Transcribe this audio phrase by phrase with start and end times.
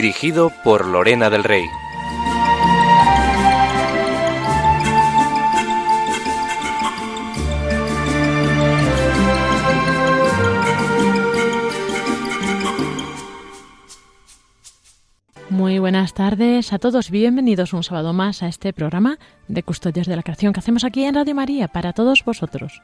[0.00, 1.64] Dirigido por Lorena del Rey.
[15.50, 20.14] Muy buenas tardes a todos, bienvenidos un sábado más a este programa de Custodios de
[20.14, 22.80] la Creación que hacemos aquí en Radio María para todos vosotros.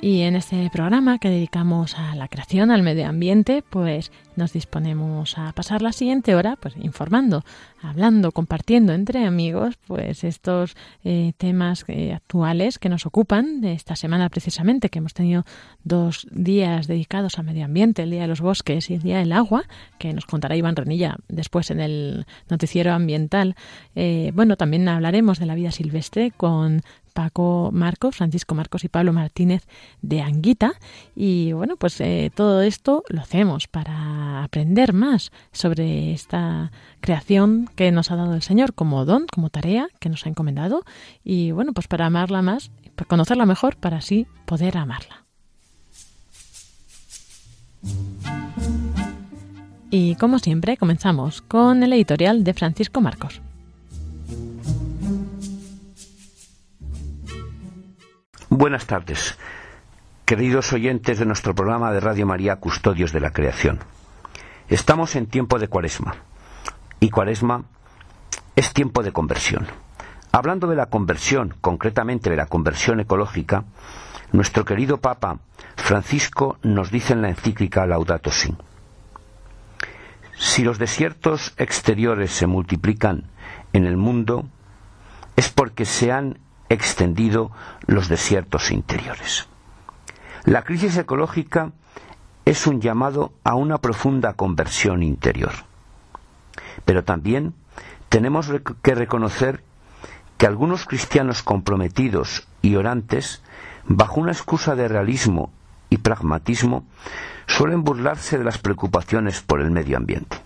[0.00, 5.36] Y en este programa que dedicamos a la creación, al medio ambiente, pues nos disponemos
[5.36, 7.42] a pasar la siguiente hora pues informando,
[7.82, 13.96] hablando, compartiendo entre amigos pues estos eh, temas eh, actuales que nos ocupan de esta
[13.96, 15.44] semana precisamente que hemos tenido
[15.82, 19.32] dos días dedicados al medio ambiente, el Día de los Bosques y el Día del
[19.32, 19.64] Agua,
[19.98, 23.56] que nos contará Iván Renilla después en el noticiero ambiental.
[23.96, 29.12] Eh, bueno, también hablaremos de la vida silvestre con Paco Marcos, Francisco Marcos y Pablo
[29.12, 29.66] Martínez
[30.02, 30.72] de Anguita.
[31.14, 37.90] Y bueno, pues eh, todo esto lo hacemos para aprender más sobre esta creación que
[37.90, 40.84] nos ha dado el Señor como don, como tarea que nos ha encomendado.
[41.24, 45.24] Y bueno, pues para amarla más, para conocerla mejor, para así poder amarla.
[49.90, 53.40] Y como siempre, comenzamos con el editorial de Francisco Marcos.
[58.58, 59.38] Buenas tardes,
[60.24, 63.78] queridos oyentes de nuestro programa de Radio María Custodios de la Creación.
[64.68, 66.16] Estamos en tiempo de cuaresma
[66.98, 67.66] y cuaresma
[68.56, 69.68] es tiempo de conversión.
[70.32, 73.62] Hablando de la conversión, concretamente de la conversión ecológica,
[74.32, 75.38] nuestro querido Papa
[75.76, 78.56] Francisco nos dice en la encíclica Laudato Si.
[80.36, 83.30] Si los desiertos exteriores se multiplican
[83.72, 84.48] en el mundo,
[85.36, 87.50] es porque se han extendido
[87.86, 89.48] los desiertos interiores.
[90.44, 91.72] La crisis ecológica
[92.44, 95.52] es un llamado a una profunda conversión interior.
[96.84, 97.54] Pero también
[98.08, 98.50] tenemos
[98.82, 99.62] que reconocer
[100.38, 103.42] que algunos cristianos comprometidos y orantes,
[103.84, 105.52] bajo una excusa de realismo
[105.90, 106.86] y pragmatismo,
[107.46, 110.38] suelen burlarse de las preocupaciones por el medio ambiente.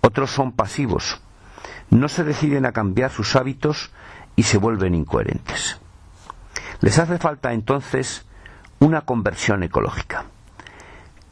[0.00, 1.20] Otros son pasivos,
[1.90, 3.90] no se deciden a cambiar sus hábitos
[4.36, 5.80] y se vuelven incoherentes.
[6.80, 8.26] Les hace falta entonces
[8.78, 10.26] una conversión ecológica,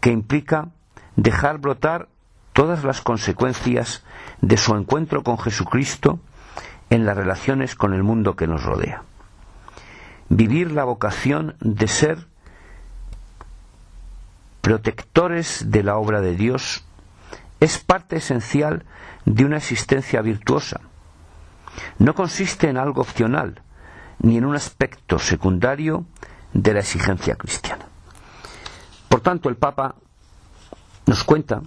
[0.00, 0.68] que implica
[1.16, 2.08] dejar brotar
[2.54, 4.02] todas las consecuencias
[4.40, 6.18] de su encuentro con Jesucristo
[6.88, 9.02] en las relaciones con el mundo que nos rodea.
[10.30, 12.26] Vivir la vocación de ser
[14.62, 16.84] protectores de la obra de Dios
[17.60, 18.84] es parte esencial
[19.26, 20.80] de una existencia virtuosa
[21.98, 23.60] no consiste en algo opcional,
[24.18, 26.04] ni en un aspecto secundario
[26.52, 27.86] de la exigencia cristiana.
[29.08, 29.94] Por tanto, el Papa
[31.06, 31.62] nos cuenta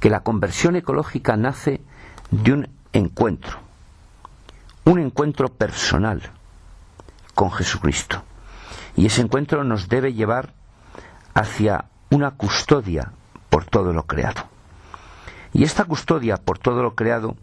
[0.00, 1.80] que la conversión ecológica nace
[2.30, 3.58] de un encuentro,
[4.84, 6.22] un encuentro personal
[7.34, 8.22] con Jesucristo.
[8.96, 10.52] Y ese encuentro nos debe llevar
[11.34, 13.12] hacia una custodia
[13.50, 14.44] por todo lo creado.
[15.52, 17.36] Y esta custodia por todo lo creado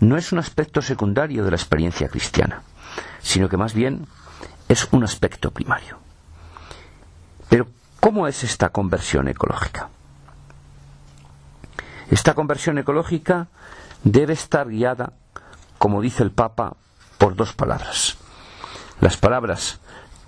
[0.00, 2.62] no es un aspecto secundario de la experiencia cristiana,
[3.20, 4.06] sino que más bien
[4.68, 5.98] es un aspecto primario.
[7.48, 7.68] Pero,
[8.00, 9.88] ¿cómo es esta conversión ecológica?
[12.10, 13.48] Esta conversión ecológica
[14.02, 15.12] debe estar guiada,
[15.78, 16.76] como dice el Papa,
[17.18, 18.16] por dos palabras.
[19.00, 19.80] Las palabras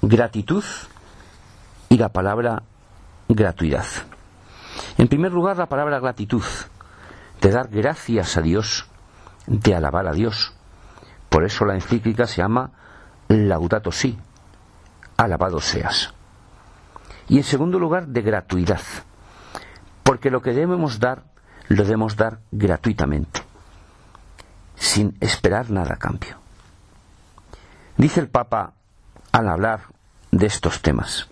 [0.03, 0.65] gratitud
[1.89, 2.63] y la palabra
[3.29, 3.87] gratuidad.
[4.99, 6.45] En primer lugar, la palabra gratitud,
[7.41, 8.87] de dar gracias a Dios
[9.47, 10.53] de alabar a Dios.
[11.29, 12.71] Por eso la encíclica se llama
[13.29, 14.19] Laudato Si,
[15.17, 16.13] alabado seas.
[17.29, 18.81] Y en segundo lugar, de gratuidad,
[20.03, 21.25] porque lo que debemos dar,
[21.69, 23.43] lo debemos dar gratuitamente,
[24.77, 26.37] sin esperar nada a cambio.
[27.97, 28.75] Dice el Papa
[29.33, 29.81] al hablar
[30.31, 31.29] de estos temas,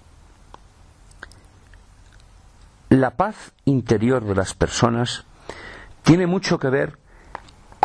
[2.88, 5.24] la paz interior de las personas
[6.02, 6.98] tiene mucho que ver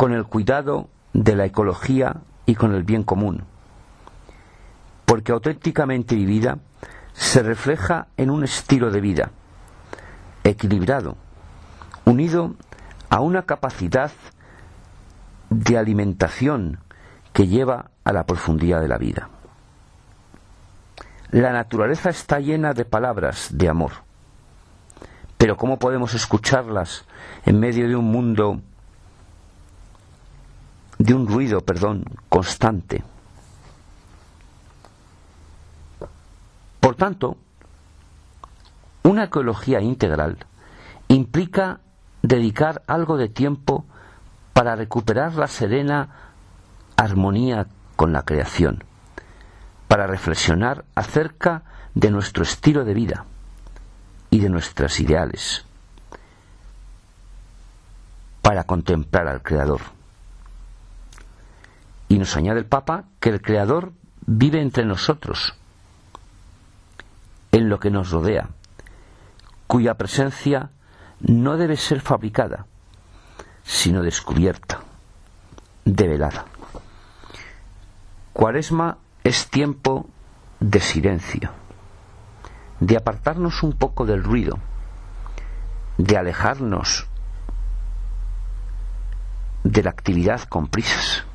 [0.00, 3.44] con el cuidado de la ecología y con el bien común.
[5.04, 6.56] Porque auténticamente vivida,
[7.12, 9.30] se refleja en un estilo de vida
[10.42, 11.18] equilibrado,
[12.06, 12.54] unido
[13.10, 14.10] a una capacidad
[15.50, 16.78] de alimentación
[17.34, 19.28] que lleva a la profundidad de la vida.
[21.30, 23.92] La naturaleza está llena de palabras de amor,
[25.36, 27.04] pero ¿cómo podemos escucharlas
[27.44, 28.62] en medio de un mundo,
[31.00, 33.02] de un ruido, perdón, constante?
[36.78, 37.38] Por tanto,
[39.02, 40.36] una ecología integral
[41.08, 41.80] implica
[42.20, 43.86] dedicar algo de tiempo
[44.52, 46.10] para recuperar la serena
[46.96, 47.66] armonía
[47.96, 48.84] con la creación,
[49.88, 51.62] para reflexionar acerca
[51.94, 53.24] de nuestro estilo de vida
[54.28, 55.64] y de nuestras ideales,
[58.42, 59.99] para contemplar al Creador.
[62.10, 63.92] Y nos añade el Papa que el Creador
[64.26, 65.54] vive entre nosotros,
[67.52, 68.48] en lo que nos rodea,
[69.68, 70.70] cuya presencia
[71.20, 72.66] no debe ser fabricada,
[73.62, 74.80] sino descubierta,
[75.84, 76.46] develada.
[78.32, 80.08] Cuaresma es tiempo
[80.58, 81.52] de silencio,
[82.80, 84.58] de apartarnos un poco del ruido,
[85.96, 87.06] de alejarnos
[89.62, 91.29] de la actividad con prisas.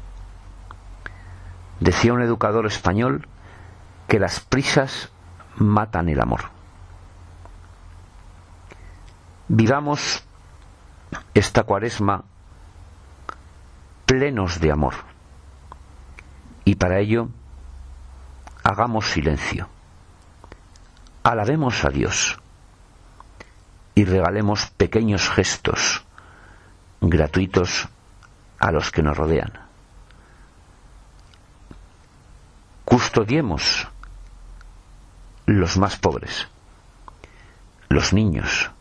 [1.80, 3.27] Decía un educador español
[4.07, 5.12] que las prisas
[5.57, 6.42] matan el amor.
[9.48, 10.24] Vivamos
[11.33, 12.24] esta cuaresma
[14.06, 14.94] plenos de amor.
[16.63, 17.30] Y para ello,
[18.63, 19.68] hagamos silencio.
[21.24, 22.39] Alabemos a Dios
[23.95, 26.06] y regalemos pequeños gestos
[27.01, 27.88] gratuitos
[28.60, 29.65] a los que nos rodean.
[32.95, 33.89] Custodiemos
[35.45, 36.47] los más pobres,
[37.89, 38.71] los niños,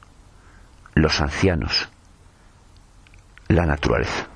[0.94, 1.88] los ancianos,
[3.48, 4.28] la naturaleza.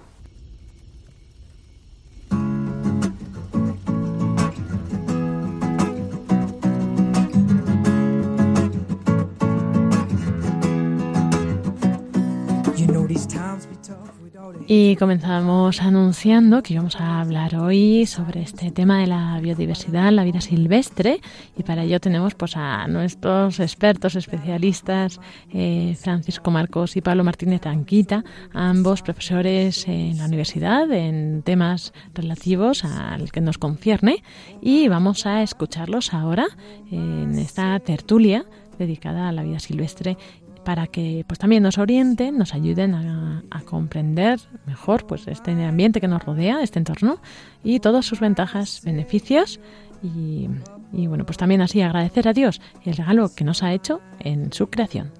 [14.66, 20.24] Y comenzamos anunciando que íbamos a hablar hoy sobre este tema de la biodiversidad, la
[20.24, 21.20] vida silvestre,
[21.56, 25.20] y para ello tenemos pues a nuestros expertos especialistas,
[25.52, 32.84] eh, Francisco Marcos y Pablo Martínez Anquita, ambos profesores en la universidad en temas relativos
[32.84, 34.22] al que nos concierne,
[34.60, 36.46] y vamos a escucharlos ahora
[36.90, 38.44] en esta tertulia
[38.78, 40.16] dedicada a la vida silvestre
[40.68, 46.08] para que pues también nos orienten, nos ayuden a, comprender mejor pues este ambiente que
[46.08, 47.22] nos rodea, este entorno
[47.64, 49.60] y todas sus ventajas, beneficios
[50.02, 50.46] y,
[51.06, 54.68] bueno pues también así agradecer a Dios el regalo que nos ha hecho en su
[54.68, 55.10] creación.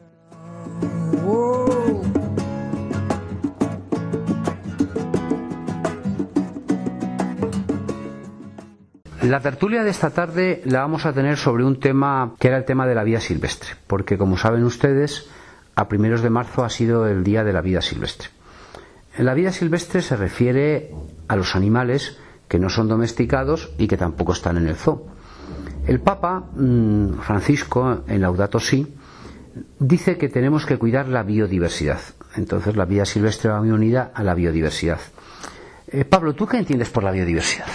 [9.23, 12.67] La tertulia de esta tarde la vamos a tener sobre un tema que era el
[12.67, 15.31] tema de la vida silvestre, porque como saben ustedes,
[15.79, 18.31] a primeros de marzo ha sido el Día de la Vida Silvestre.
[19.17, 20.93] La vida silvestre se refiere
[21.29, 25.07] a los animales que no son domesticados y que tampoco están en el zoo.
[25.87, 28.93] El Papa mm, Francisco, en Laudato Si,
[29.79, 32.01] dice que tenemos que cuidar la biodiversidad.
[32.35, 34.99] Entonces la vida silvestre va muy unida a la biodiversidad.
[35.87, 37.69] Eh, Pablo, ¿tú qué entiendes por la biodiversidad?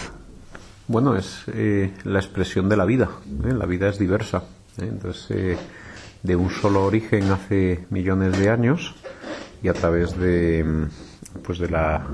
[0.89, 3.09] Bueno, es eh, la expresión de la vida.
[3.45, 3.53] ¿eh?
[3.53, 4.43] La vida es diversa.
[4.77, 5.57] Entonces,
[6.23, 8.95] de un solo origen hace millones de años
[9.61, 10.87] y a través de
[11.43, 12.05] pues de la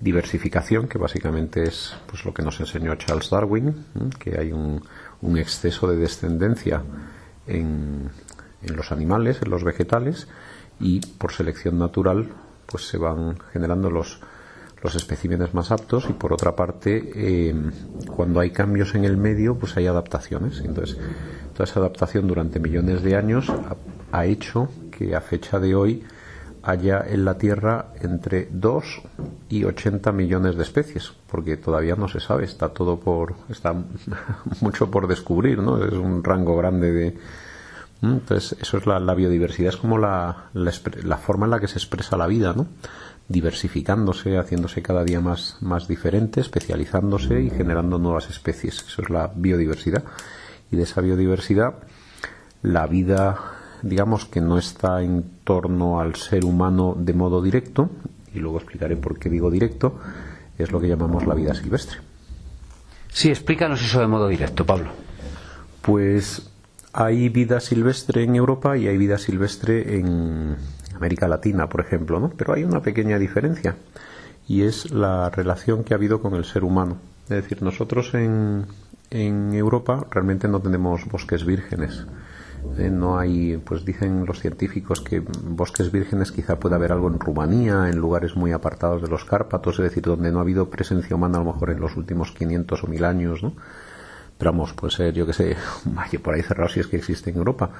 [0.00, 3.84] diversificación que básicamente es pues lo que nos enseñó Charles Darwin
[4.18, 4.82] que hay un,
[5.22, 6.82] un exceso de descendencia
[7.46, 8.10] en,
[8.62, 10.28] en, los animales en los vegetales
[10.80, 12.28] y por selección natural
[12.66, 14.20] pues se van generando los
[14.82, 17.54] los especímenes más aptos y por otra parte eh,
[18.14, 20.96] cuando hay cambios en el medio pues hay adaptaciones entonces
[21.52, 23.52] toda esa adaptación durante millones de años
[24.12, 26.04] ha, hecho que a fecha de hoy
[26.62, 28.84] haya en la Tierra entre 2
[29.48, 33.74] y 80 millones de especies, porque todavía no se sabe, está todo por, está
[34.60, 35.84] mucho por descubrir, ¿no?
[35.84, 37.18] Es un rango grande de,
[38.02, 42.16] entonces, eso es la, biodiversidad, es como la, la, forma en la que se expresa
[42.16, 42.66] la vida, ¿no?
[43.28, 48.84] Diversificándose, haciéndose cada día más, más diferente, especializándose y generando nuevas especies.
[48.86, 50.04] Eso es la biodiversidad
[50.70, 51.74] y de esa biodiversidad,
[52.62, 53.38] la vida,
[53.82, 57.90] digamos que no está en torno al ser humano de modo directo,
[58.34, 59.98] y luego explicaré por qué digo directo,
[60.58, 61.98] es lo que llamamos la vida silvestre.
[63.10, 64.90] Sí, explícanos eso de modo directo, Pablo.
[65.82, 66.50] Pues
[66.92, 70.56] hay vida silvestre en Europa y hay vida silvestre en
[70.98, 72.30] América Latina, por ejemplo, ¿no?
[72.36, 73.76] Pero hay una pequeña diferencia
[74.46, 76.98] y es la relación que ha habido con el ser humano.
[77.24, 78.66] Es decir, nosotros en,
[79.10, 82.06] en Europa realmente no tenemos bosques vírgenes.
[82.76, 87.18] Eh, no hay, pues dicen los científicos que bosques vírgenes quizá pueda haber algo en
[87.18, 91.14] Rumanía, en lugares muy apartados de los Cárpatos, es decir, donde no ha habido presencia
[91.14, 93.52] humana a lo mejor en los últimos 500 o 1000 años, ¿no?
[94.36, 95.56] Pero vamos, puede ser, yo que sé,
[96.22, 97.70] por ahí cerrado si es que existe en Europa.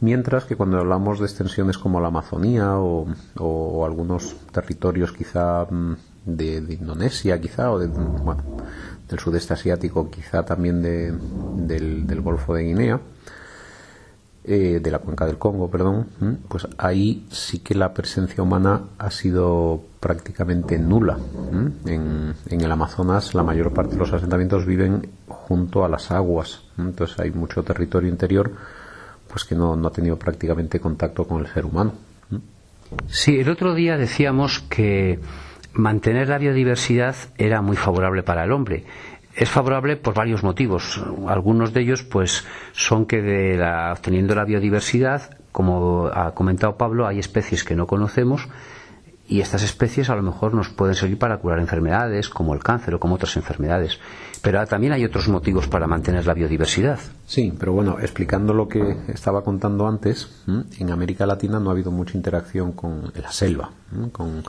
[0.00, 6.56] Mientras que cuando hablamos de extensiones como la Amazonía o, algunos territorios quizá mm, de,
[6.74, 11.12] Indonesia, quizá, o de, del sudeste asiático, quizá también de,
[11.56, 13.00] del, Golfo de Guinea,
[14.44, 16.06] eh, de la cuenca del Congo, perdón,
[16.48, 21.18] pues ahí sí que la presencia humana ha sido prácticamente nula.
[21.84, 26.62] En, en, el Amazonas la mayor parte de los asentamientos viven junto a las aguas,
[26.78, 28.52] entonces hay mucho territorio interior
[29.30, 31.92] pues que no, no ha tenido prácticamente contacto con el ser humano.
[33.06, 35.20] Sí, el otro día decíamos que
[35.72, 38.84] mantener la biodiversidad era muy favorable para el hombre.
[39.34, 41.00] Es favorable por varios motivos.
[41.28, 47.06] Algunos de ellos, pues, son que de la, obteniendo la biodiversidad, como ha comentado Pablo,
[47.06, 48.48] hay especies que no conocemos
[49.30, 52.94] y estas especies a lo mejor nos pueden servir para curar enfermedades como el cáncer
[52.96, 54.00] o como otras enfermedades.
[54.42, 56.98] Pero también hay otros motivos para mantener la biodiversidad.
[57.26, 60.30] Sí, pero bueno, explicando lo que estaba contando antes,
[60.78, 63.70] en América Latina no ha habido mucha interacción con la selva,
[64.12, 64.42] con,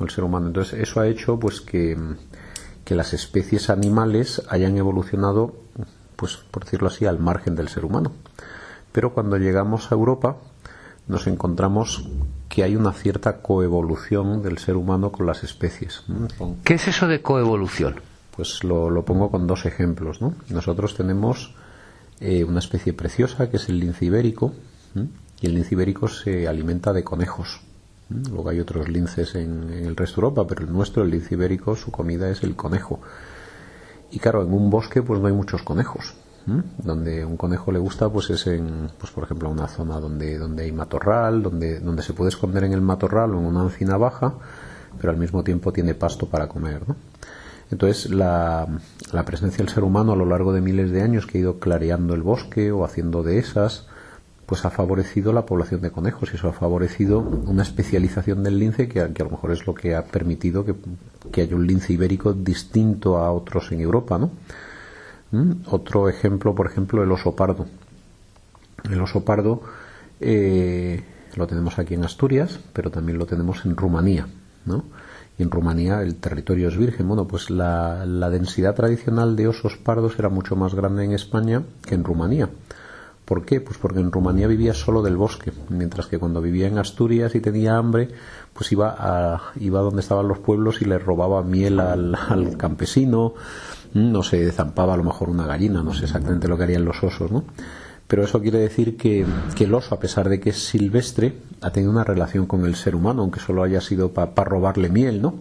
[0.00, 0.48] el ser humano.
[0.48, 1.96] Entonces, eso ha hecho pues que,
[2.84, 5.54] que las especies animales hayan evolucionado,
[6.16, 8.12] pues por decirlo así, al margen del ser humano.
[8.90, 10.38] Pero cuando llegamos a Europa,
[11.06, 12.08] nos encontramos
[12.48, 16.02] que hay una cierta coevolución del ser humano con las especies.
[16.64, 18.00] ¿Qué es eso de coevolución?
[18.36, 20.20] Pues lo, pongo con dos ejemplos.
[20.50, 21.54] Nosotros tenemos
[22.20, 24.52] eh, una especie preciosa que es el lince ibérico,
[25.40, 27.60] y el lince ibérico se alimenta de conejos.
[28.08, 31.76] Luego hay otros linces en, el resto de Europa, pero el nuestro, el lince ibérico,
[31.76, 33.00] su comida es el conejo.
[34.10, 36.14] Y claro, en un bosque pues no hay muchos conejos.
[36.78, 40.62] Donde un conejo le gusta pues es en, pues por ejemplo, una zona donde, donde
[40.62, 44.34] hay matorral, donde, donde se puede esconder en el matorral o en una encina baja,
[45.00, 46.82] pero al mismo tiempo tiene pasto para comer.
[46.86, 46.94] ¿no?
[47.70, 48.68] Entonces, la,
[49.12, 51.58] la, presencia del ser humano a lo largo de miles de años que ha ido
[51.58, 53.86] clareando el bosque o haciendo dehesas,
[54.46, 58.88] pues ha favorecido la población de conejos y eso ha favorecido una especialización del lince
[58.88, 60.74] que, a lo mejor es lo que ha permitido que,
[61.32, 64.30] que, haya un lince ibérico distinto a otros en Europa, ¿no?
[65.32, 65.52] ¿Mm?
[65.66, 67.66] Otro ejemplo, por ejemplo, el oso pardo.
[68.88, 69.62] El oso pardo
[70.20, 71.02] eh,
[71.34, 74.28] lo tenemos aquí en Asturias, pero también lo tenemos en Rumanía,
[74.64, 74.84] ¿no?
[75.38, 77.08] En Rumanía el territorio es virgen.
[77.08, 81.94] Bueno, pues la, densidad tradicional de osos pardos era mucho más grande en España que
[81.94, 82.48] en Rumanía.
[83.24, 83.60] ¿Por qué?
[83.60, 87.40] Pues porque en Rumanía vivía solo del bosque, mientras que cuando vivía en Asturias y
[87.40, 88.08] tenía hambre,
[88.52, 93.34] pues iba a, iba donde estaban los pueblos y le robaba miel al, campesino,
[93.94, 97.02] no se zampaba a lo mejor una gallina, no sé exactamente lo que harían los
[97.02, 97.44] osos, ¿no?
[98.08, 99.26] Pero eso quiere decir que,
[99.58, 102.94] el oso, a pesar de que es silvestre, ha tenido una relación con el ser
[102.94, 105.40] humano, aunque solo haya sido para robarle miel, ¿no?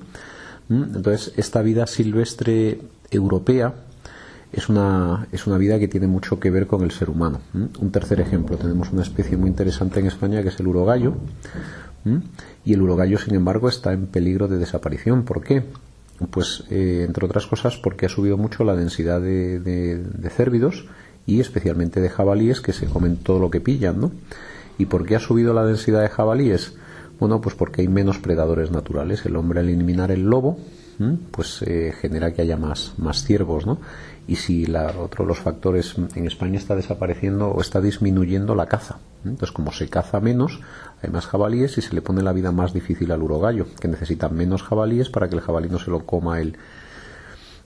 [0.69, 0.95] ¿Mm?
[0.95, 2.81] Entonces, esta vida silvestre
[3.11, 3.75] europea
[4.51, 7.41] es una, es una vida que tiene mucho que ver con el ser humano.
[7.53, 11.15] Un tercer ejemplo, tenemos una especie muy interesante en España que es el urogallo,
[12.63, 15.23] y el urogallo, sin embargo, está en peligro de desaparición.
[15.23, 15.63] ¿Por qué?
[16.29, 20.85] Pues, eh, entre otras cosas, porque ha subido mucho la densidad de, de, de cérvidos
[21.25, 24.11] y especialmente de jabalíes que se comen todo lo que pillan, ¿no?
[24.77, 26.73] ¿Y por qué ha subido la densidad de jabalíes?
[27.19, 29.25] Bueno, pues porque hay menos predadores naturales.
[29.25, 30.57] El hombre al eliminar el lobo,
[31.31, 33.79] pues eh, genera que haya más, más ciervos, ¿no?
[34.27, 38.65] Y si la, otro de los factores en España está desapareciendo o está disminuyendo la
[38.65, 38.97] caza.
[39.23, 40.59] Entonces, como se caza menos,
[41.01, 44.29] hay más jabalíes y se le pone la vida más difícil al urogallo, que necesita
[44.29, 46.57] menos jabalíes para que el jabalí no se lo coma él.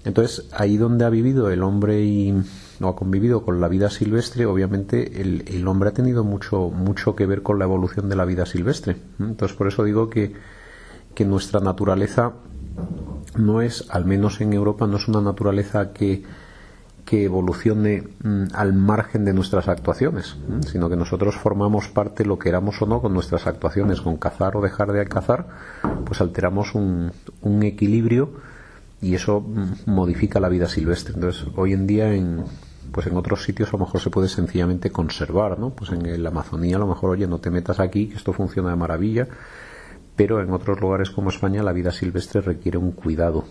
[0.05, 2.33] Entonces, ahí donde ha vivido el hombre y,
[2.79, 7.25] no ha convivido con la vida silvestre, obviamente el, hombre ha tenido mucho, mucho que
[7.25, 8.97] ver con la evolución de la vida silvestre.
[9.19, 10.33] Entonces, por eso digo que,
[11.13, 12.33] que nuestra naturaleza
[13.35, 16.23] no es, al menos en Europa, no es una naturaleza que,
[17.05, 20.37] que evolucione mm, al margen de nuestras actuaciones,
[20.71, 24.61] sino que nosotros formamos parte, lo queramos o no, con nuestras actuaciones, con cazar o
[24.61, 25.47] dejar de cazar,
[26.05, 28.29] pues alteramos un, un equilibrio
[29.01, 31.15] y eso mm, modifica la vida silvestre.
[31.15, 32.43] Entonces, hoy en día en,
[32.91, 35.69] pues en otros sitios a lo mejor se puede sencillamente conservar, ¿no?
[35.71, 38.69] Pues en la Amazonía a lo mejor, oye, no te metas aquí, que esto funciona
[38.69, 39.27] de maravilla,
[40.15, 43.45] pero en otros lugares como España la vida silvestre requiere un cuidado.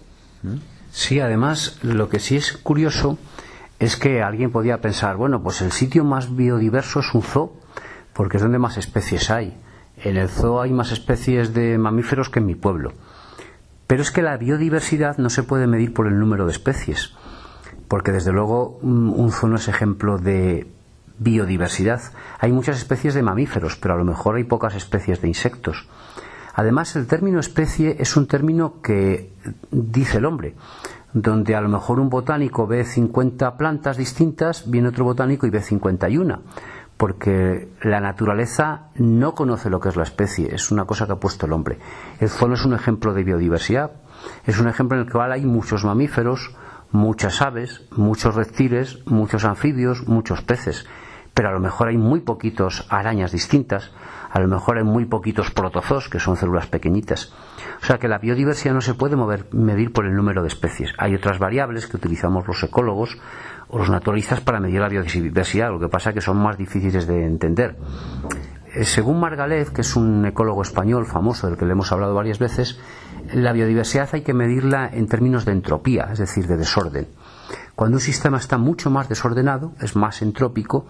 [0.91, 3.19] Sí, además, lo que sí es curioso
[3.79, 7.53] es que alguien podía pensar, bueno, pues el sitio más biodiverso es un zoo,
[8.13, 9.57] porque es donde más especies hay.
[10.03, 12.93] En el zoo hay más especies de mamíferos que en mi pueblo.
[13.87, 17.15] Pero es que la biodiversidad no se puede medir por el número de especies,
[17.89, 20.67] porque desde luego un zoo no es ejemplo de
[21.19, 22.01] biodiversidad.
[22.39, 25.89] Hay muchas especies de mamíferos, pero a lo mejor hay pocas especies de insectos.
[26.55, 29.33] Además, el término especie es un término que
[29.71, 30.55] dice el hombre,
[31.13, 35.61] donde a lo mejor un botánico ve 50 plantas distintas, viene otro botánico y ve
[35.61, 36.43] 51,
[36.97, 41.21] porque la naturaleza no conoce lo que es la especie, es una cosa que ha
[41.21, 41.79] puesto el hombre.
[42.19, 43.93] El zoo es un ejemplo de biodiversidad,
[44.45, 46.57] es un ejemplo en el cual hay muchos mamíferos,
[46.91, 50.87] muchas aves, muchos reptiles, muchos anfibios, muchos peces,
[51.35, 53.93] pero a lo mejor hay muy poquitos arañas distintas,
[54.31, 57.33] a lo mejor hay muy poquitos protozoos, que son células pequeñitas.
[57.81, 59.17] O sea que la biodiversidad no se puede
[59.53, 60.93] medir por el número de especies.
[60.99, 63.19] Hay otras variables que utilizamos los ecólogos
[63.69, 67.07] o los naturalistas para medir la biodiversidad, lo que pasa es que son más difíciles
[67.07, 67.77] de entender.
[68.79, 72.39] Eh, según Margalef, que es un ecólogo español famoso del que le hemos hablado varias
[72.39, 72.79] veces,
[73.35, 77.09] la biodiversidad hay que medirla en términos de entropía, es decir, de desorden.
[77.75, 80.87] Cuando un sistema está mucho más desordenado, es más entrópico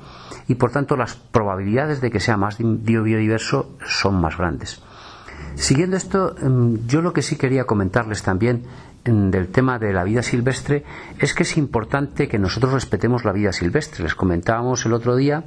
[0.49, 4.83] y por tanto las probabilidades de que sea más biodiverso son más grandes.
[5.54, 8.64] Siguiendo esto, em, yo lo que sí quería comentarles también
[9.07, 10.85] em, del tema de la vida silvestre
[11.21, 14.02] es que es importante que nosotros respetemos la vida silvestre.
[14.02, 15.45] Les comentábamos el otro día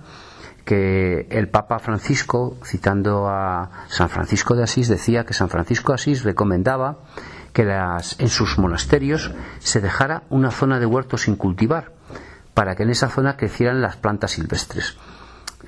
[0.65, 5.95] que el Papa Francisco, citando a San Francisco de Asís, decía que San Francisco de
[5.95, 6.99] Asís recomendaba
[7.53, 11.91] que en sus monasterios se dejara una zona de huerto sin cultivar,
[12.53, 14.97] para que en esa zona crecieran las plantas silvestres,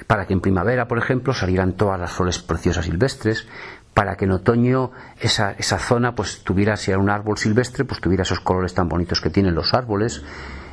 [0.07, 3.47] para que en primavera, por ejemplo, salieran todas las flores preciosas silvestres,
[3.93, 8.01] para que en otoño esa, esa zona pues tuviera, si era un árbol silvestre, pues
[8.01, 10.23] tuviera esos colores tan bonitos que tienen los árboles.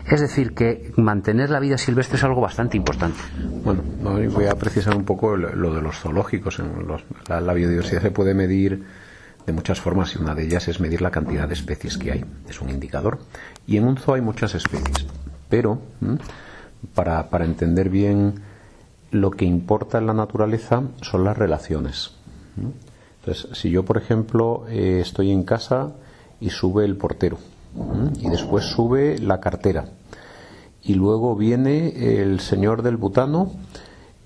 [0.07, 3.19] Es decir, que mantener la vida silvestre es algo bastante importante.
[3.64, 6.61] Bueno, voy a precisar un poco lo de los zoológicos.
[7.28, 8.85] la, biodiversidad se puede medir
[9.47, 12.25] de muchas formas y una de ellas es medir la cantidad de especies que hay.
[12.49, 13.19] Es un indicador.
[13.67, 15.06] Y en un zoo hay muchas especies.
[15.49, 15.80] Pero,
[16.95, 18.43] para, para entender bien
[19.10, 22.13] lo que importa en la naturaleza son las relaciones.
[23.21, 25.93] Entonces, si yo, por ejemplo, eh, estoy en casa
[26.41, 27.39] y sube el portero,
[28.21, 29.87] y después sube la cartera,
[30.83, 33.52] y luego viene el señor del butano,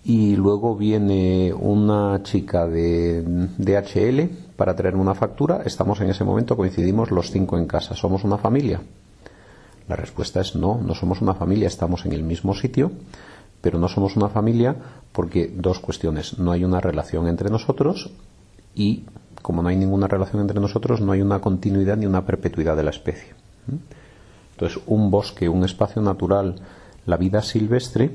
[0.05, 6.57] y luego viene una chica de DHL para traer una factura, estamos en ese momento,
[6.57, 7.95] coincidimos los cinco en casa.
[7.95, 8.83] ¿Somos una familia?
[9.89, 12.93] La respuesta es no, no somos una familia, estamos en el mismo sitio,
[13.61, 14.77] pero no somos una familia
[15.13, 16.39] porque dos cuestiones.
[16.39, 18.11] No hay una relación entre nosotros
[18.75, 19.05] y,
[19.45, 22.83] como no hay ninguna relación entre nosotros, no hay una continuidad ni una perpetuidad de
[22.83, 23.35] la especie.
[24.53, 26.55] Entonces, un bosque, un espacio natural,
[27.05, 28.13] la vida silvestre,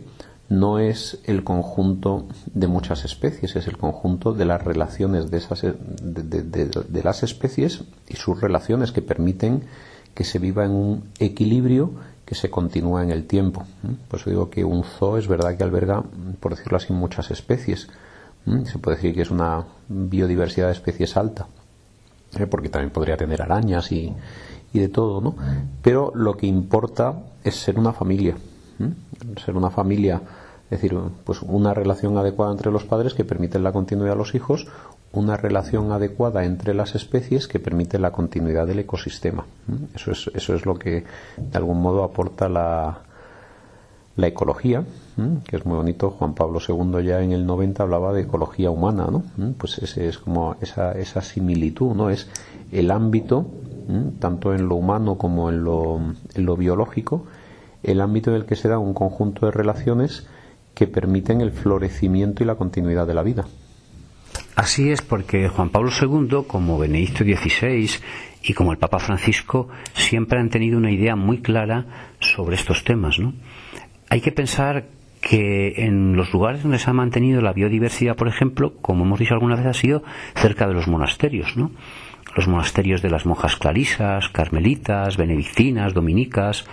[0.50, 5.62] no es el conjunto de muchas especies, es el conjunto de las relaciones de, esas,
[5.62, 9.66] de, las especies y sus relaciones que permiten
[10.16, 11.92] que se viva en un equilibrio
[12.26, 13.68] que se continúa en el tiempo.
[14.08, 16.04] Por eso digo que un zoo es verdad que alberga,
[16.40, 17.88] por decirlo así, muchas especies.
[18.66, 21.48] Se puede decir que es una biodiversidad de especies alta,
[22.38, 22.48] ¿eh?
[22.48, 24.12] porque también podría tener arañas y,
[24.74, 25.36] y de todo, ¿no?
[25.84, 28.36] Pero lo que importa es ser una familia
[29.44, 30.22] ser una familia,
[30.66, 34.36] es decir, pues una relación adecuada entre los padres que permite la continuidad de los
[34.36, 34.68] hijos,
[35.12, 39.46] una relación adecuada entre las especies que permite la continuidad del ecosistema.
[39.96, 41.04] Eso es, eso es lo que
[41.38, 43.00] de algún modo aporta la,
[44.20, 44.84] la ecología,
[45.48, 46.12] que es muy bonito.
[46.12, 49.24] Juan Pablo II ya en el 90 hablaba de ecología humana, ¿no?
[49.58, 52.10] Pues ese es como esa, esa similitud, ¿no?
[52.10, 52.30] Es
[52.72, 53.48] el ámbito,
[54.20, 56.00] tanto en lo humano como en lo,
[56.36, 57.26] en lo biológico,
[57.84, 60.28] el ámbito en el que se da un conjunto de relaciones
[60.74, 63.46] que permiten el florecimiento y la continuidad de la vida.
[64.56, 67.90] Así es, porque Juan Pablo II, como Benedicto XVI
[68.44, 73.20] y como el Papa Francisco, siempre han tenido una idea muy clara sobre estos temas.
[73.20, 73.34] ¿no?
[74.10, 74.86] Hay que pensar
[75.22, 79.34] que en los lugares donde se ha mantenido la biodiversidad, por ejemplo, como hemos dicho
[79.34, 80.04] alguna vez, ha sido
[80.36, 81.72] cerca de los monasterios, ¿no?
[82.36, 86.66] Los monasterios de las monjas clarisas, carmelitas, benedictinas, dominicas,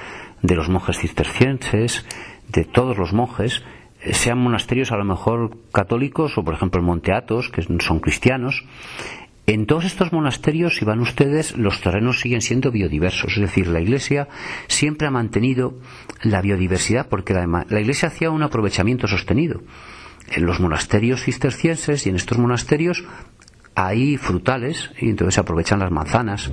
[0.43, 2.07] de los monjes cistercienses,
[2.49, 3.65] de todos los monjes,
[4.03, 8.01] eh, sean monasterios a lo mejor católicos o por ejemplo en Monte Athos, que son
[8.01, 8.65] cristianos.
[9.47, 13.81] En todos estos monasterios, si van ustedes, los terrenos siguen siendo biodiversos, es decir, la
[13.81, 14.29] Iglesia
[14.67, 15.79] siempre ha mantenido
[16.23, 19.63] la biodiversidad porque la, Iglesia hacía un aprovechamiento sostenido.
[20.33, 23.05] En los monasterios cistercienses y en estos monasterios
[23.77, 26.51] hay frutales y entonces se aprovechan las manzanas,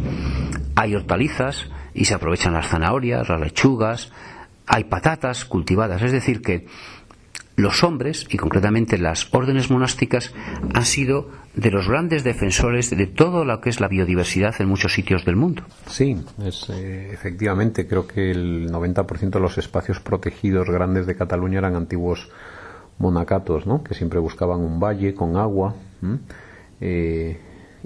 [0.75, 4.11] hay hortalizas, y se aprovechan las zanahorias, las lechugas,
[4.65, 6.01] hay patatas cultivadas.
[6.01, 6.67] Es decir, que
[7.55, 10.33] los hombres, y concretamente las órdenes monásticas,
[10.73, 14.93] han sido de los grandes defensores de todo lo que es la biodiversidad en muchos
[14.93, 15.63] sitios del mundo.
[15.87, 21.59] Sí, es, eh, efectivamente, creo que el 90% de los espacios protegidos grandes de Cataluña
[21.59, 22.29] eran antiguos
[22.97, 23.83] monacatos, ¿no?
[23.83, 25.75] que siempre buscaban un valle con agua
[26.81, 27.39] eh,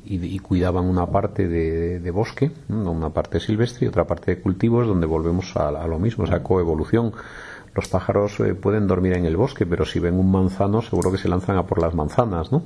[0.06, 5.08] y, cuidaban una parte de, bosque, una parte silvestre y otra parte de cultivos, donde
[5.08, 7.14] volvemos a, lo mismo, esa coevolución
[7.76, 11.20] los pájaros eh, pueden dormir en el bosque, pero si ven un manzano seguro que
[11.20, 12.64] se lanzan a por las manzanas, ¿no?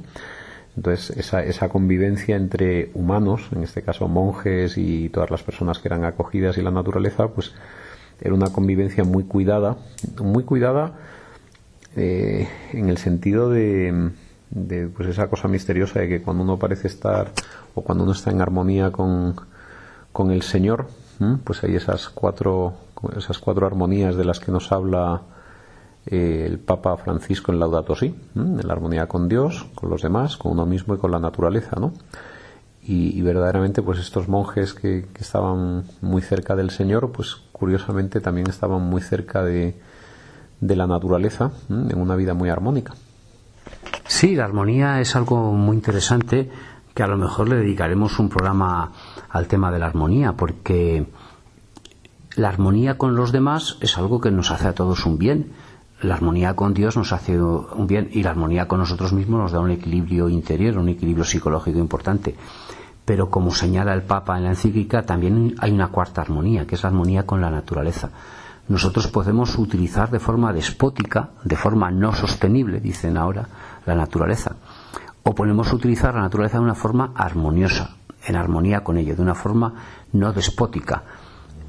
[0.76, 5.88] Entonces, esa, esa convivencia entre humanos, en este caso monjes y todas las personas que
[5.88, 7.54] eran acogidas y la naturaleza, pues
[8.22, 9.78] era una convivencia muy cuidada,
[10.22, 10.94] muy cuidada
[11.96, 14.12] eh, en el sentido de,
[14.50, 17.32] de, pues esa cosa misteriosa de que cuando uno parece estar
[17.76, 19.36] o cuando uno está en armonía con,
[20.12, 20.88] con el Señor,
[21.44, 22.74] pues hay esas cuatro
[23.18, 25.22] esas cuatro armonías de las que nos habla
[26.06, 30.38] eh, el Papa Francisco en Laudato Si, en la armonía con Dios, con los demás,
[30.38, 31.94] con uno mismo y con la naturaleza, ¿no?
[32.84, 38.82] Y, verdaderamente, pues estos monjes que, estaban muy cerca del Señor, pues curiosamente también estaban
[38.82, 39.80] muy cerca de,
[40.60, 42.96] de la naturaleza, en una vida muy armónica.
[44.08, 46.50] Sí, la armonía es algo muy interesante
[46.96, 48.92] que a lo mejor le dedicaremos un programa
[49.30, 51.06] al tema de la armonía, porque
[52.36, 55.52] la armonía con los demás es algo que nos hace a todos un bien.
[56.02, 59.52] La armonía con Dios nos hace un bien y la armonía con nosotros mismos nos
[59.52, 62.36] da un equilibrio interior, un equilibrio psicológico importante.
[63.06, 66.84] Pero como señala el Papa en la encíclica, también hay una cuarta armonía, que es
[66.84, 68.10] la armonía con la naturaleza.
[68.68, 73.48] Nosotros podemos utilizar de forma despótica, de forma no sostenible, dicen ahora,
[73.86, 74.56] la naturaleza.
[75.24, 77.92] O podemos utilizar la naturaleza de una forma armoniosa,
[78.26, 79.74] en armonía con ella, de una forma
[80.14, 81.04] no despótica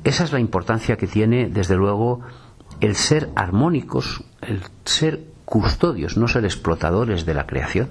[0.05, 2.21] esa es la importancia que tiene, desde luego,
[2.83, 7.89] el ser armónicos, el ser custodios, no ser explotadores de la creación.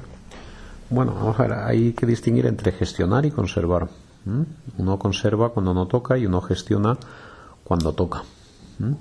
[0.90, 3.88] Bueno, vamos a ver, hay que distinguir entre gestionar y conservar.
[4.78, 6.98] Uno conserva cuando no toca y uno gestiona
[7.64, 8.24] cuando toca.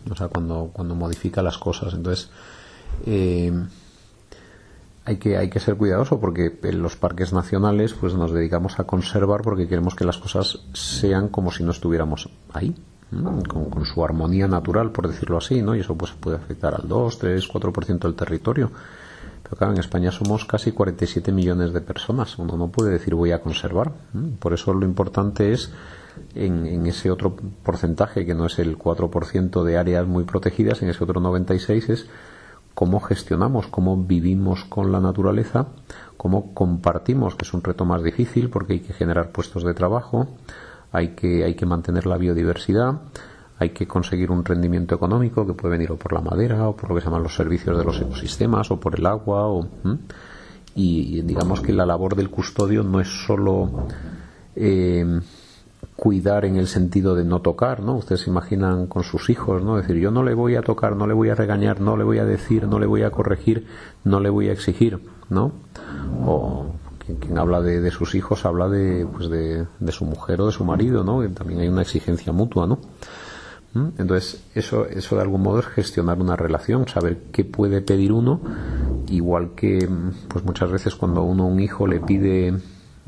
[0.08, 1.92] O sea, cuando, cuando modifica las cosas.
[1.92, 2.30] Entonces,
[3.04, 3.52] eh,
[5.04, 8.84] hay que, hay que ser cuidadoso porque en los parques nacionales pues nos dedicamos a
[8.84, 12.76] conservar porque queremos que las cosas sean como si no estuviéramos ahí
[13.48, 15.74] con, su armonía natural, por decirlo así, ¿no?
[15.74, 18.70] y eso pues puede afectar al 2, 3, 4% del territorio.
[19.42, 22.38] Pero claro, en España somos casi 47 millones de personas.
[22.38, 23.90] Uno no puede decir voy a conservar.
[24.38, 25.72] Por eso lo importante es
[26.34, 31.02] en, ese otro porcentaje, que no es el 4% de áreas muy protegidas, en ese
[31.02, 32.06] otro 96 es
[32.74, 35.66] cómo gestionamos, cómo vivimos con la naturaleza,
[36.16, 40.28] cómo compartimos, que es un reto más difícil porque hay que generar puestos de trabajo,
[40.92, 43.00] hay que, hay que mantener la biodiversidad,
[43.58, 46.88] hay que conseguir un rendimiento económico que puede venir o por la madera o por
[46.88, 49.66] lo que se llaman los servicios de los ecosistemas o por el agua o,
[50.74, 53.86] y, digamos que la labor del custodio no es solo
[54.56, 55.20] eh,
[55.96, 57.96] cuidar en el sentido de no tocar, ¿no?
[57.96, 59.76] Ustedes se imaginan con sus hijos, ¿no?
[59.76, 62.18] Decir, yo no le voy a tocar, no le voy a regañar, no le voy
[62.18, 63.66] a decir, no le voy a corregir,
[64.04, 65.52] no le voy a exigir, ¿no?
[66.24, 66.72] O
[67.18, 71.04] quien, habla de, sus hijos habla de, pues de, su mujer o de su marido,
[71.04, 71.28] ¿no?
[71.30, 72.78] también hay una exigencia mutua, ¿no?
[73.72, 73.88] ¿Mm?
[73.98, 78.40] Entonces, eso, eso de algún modo es gestionar una relación, saber qué puede pedir uno,
[79.08, 79.88] igual que
[80.28, 82.54] pues muchas veces cuando uno un hijo le pide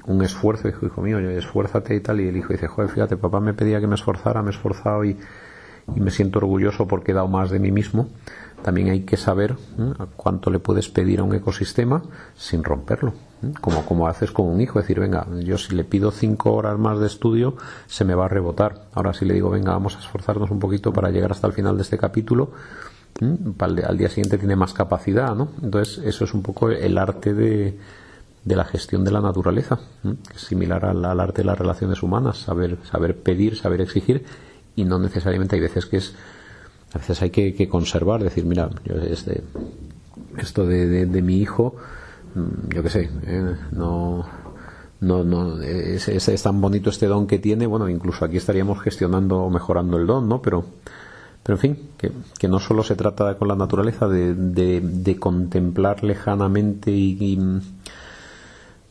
[0.07, 3.41] un esfuerzo, dijo, hijo mío, esfuérzate y tal, y el hijo dice, joder, fíjate, papá
[3.41, 5.17] me pedía que me esforzara, me he esforzado y,
[5.95, 8.09] y me siento orgulloso porque he dado más de mí mismo,
[8.63, 9.57] también hay que saber
[10.17, 12.03] cuánto le puedes pedir a un ecosistema
[12.37, 13.13] sin romperlo.
[13.61, 16.99] Como, como haces con un hijo, decir, venga, yo si le pido cinco horas más
[17.01, 18.83] de estudio, se me va a rebotar.
[18.95, 21.77] Ahora si le digo, venga, vamos a esforzarnos un poquito para llegar hasta el final
[21.77, 22.51] de este capítulo,
[23.59, 25.49] al día siguiente tiene más capacidad, ¿no?
[25.63, 27.79] Entonces, eso es un poco el arte de,
[28.45, 32.03] de la gestión de la naturaleza, que es similar al, al, arte de las relaciones
[32.03, 34.25] humanas, saber, saber pedir, saber exigir,
[34.75, 36.15] y no necesariamente hay veces que es
[36.95, 39.43] a veces hay que, conservar, decir, mira, yo este,
[40.37, 41.75] esto de, de, mi hijo,
[42.69, 44.25] yo qué sé, eh, no,
[45.01, 49.41] no, no es, es, tan bonito este don que tiene, bueno, incluso aquí estaríamos gestionando
[49.41, 50.41] o mejorando el don, ¿no?
[50.41, 50.65] Pero,
[51.43, 56.91] pero en fin, que, no solo se trata con la naturaleza de, de, contemplar lejanamente
[56.91, 57.39] y,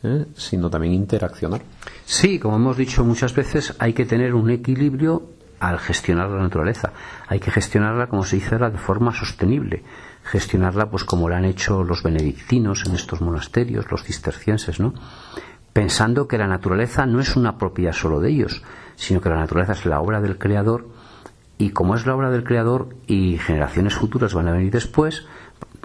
[0.02, 0.26] ¿eh?
[0.36, 1.62] sino también interaccionar.
[2.04, 5.22] Sí, como hemos dicho muchas veces, hay que tener un equilibrio
[5.60, 6.92] al gestionar la naturaleza.
[7.28, 9.82] Hay que gestionarla, como se dice de forma sostenible.
[10.24, 14.94] Gestionarla, pues como lo han hecho los benedictinos en estos monasterios, los cistercienses, ¿no?
[15.72, 18.62] Pensando que la naturaleza no es una propiedad solo de ellos,
[18.94, 20.88] sino que la naturaleza es la obra del Creador
[21.58, 25.26] y como es la obra del Creador y generaciones futuras van a venir después,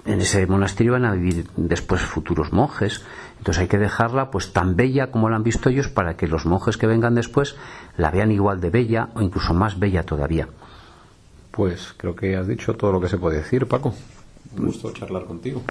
[0.08, 3.04] en ese monasterio van a vivir después futuros monjes.
[3.38, 6.46] Entonces hay que dejarla pues tan bella como la han visto ellos para que los
[6.46, 7.56] monjes que vengan después
[7.96, 10.48] la vean igual de bella o incluso más bella todavía.
[11.50, 13.94] Pues creo que has dicho todo lo que se puede decir, Paco.
[14.56, 15.62] Un gusto charlar contigo.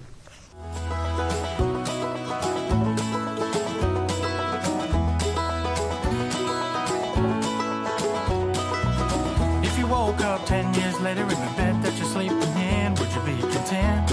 [9.64, 13.12] If you woke up ten years later in the bed that you're sleeping in, would
[13.14, 14.12] you be content?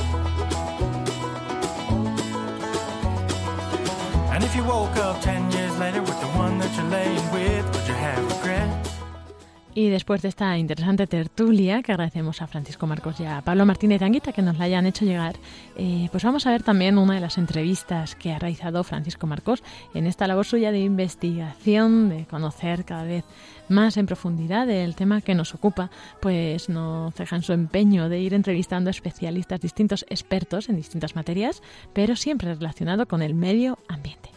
[4.32, 7.83] And if you woke up ten years later with the one that you're laying with,
[9.76, 14.02] Y después de esta interesante tertulia, que agradecemos a Francisco Marcos y a Pablo Martínez
[14.02, 15.34] Anguita que nos la hayan hecho llegar,
[15.76, 19.64] eh, pues vamos a ver también una de las entrevistas que ha realizado Francisco Marcos
[19.92, 23.24] en esta labor suya de investigación, de conocer cada vez
[23.68, 28.32] más en profundidad el tema que nos ocupa, pues no dejan su empeño de ir
[28.32, 34.33] entrevistando especialistas, distintos expertos en distintas materias, pero siempre relacionado con el medio ambiente.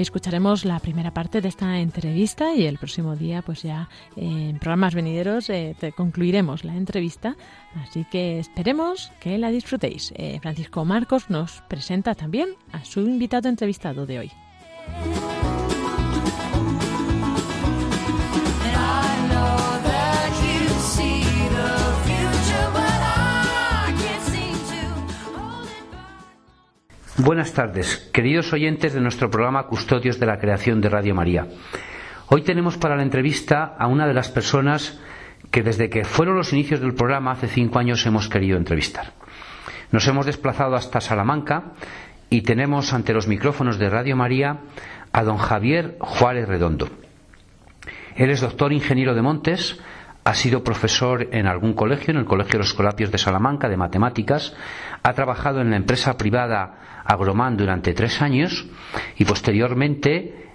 [0.00, 4.94] Escucharemos la primera parte de esta entrevista y el próximo día, pues ya en programas
[4.94, 7.36] venideros, eh, te concluiremos la entrevista.
[7.76, 10.12] Así que esperemos que la disfrutéis.
[10.16, 14.32] Eh, Francisco Marcos nos presenta también a su invitado entrevistado de hoy.
[27.22, 31.46] Buenas tardes, queridos oyentes de nuestro programa Custodios de la Creación de Radio María.
[32.28, 34.98] Hoy tenemos para la entrevista a una de las personas
[35.50, 39.12] que desde que fueron los inicios del programa hace cinco años hemos querido entrevistar.
[39.92, 41.72] Nos hemos desplazado hasta Salamanca
[42.30, 44.60] y tenemos ante los micrófonos de Radio María
[45.12, 46.88] a don Javier Juárez Redondo.
[48.16, 49.78] Él es doctor ingeniero de Montes,
[50.30, 53.76] ha sido profesor en algún colegio, en el Colegio de los Escolapios de Salamanca, de
[53.76, 54.54] matemáticas,
[55.02, 58.68] ha trabajado en la empresa privada Agromán durante tres años
[59.18, 60.49] y posteriormente,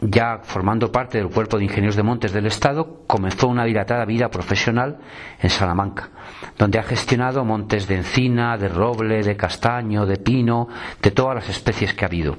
[0.00, 4.28] ya formando parte del Cuerpo de Ingenieros de Montes del Estado, comenzó una dilatada vida
[4.28, 4.98] profesional
[5.40, 6.10] en Salamanca,
[6.58, 10.68] donde ha gestionado montes de encina, de roble, de castaño, de pino,
[11.00, 12.36] de todas las especies que ha habido.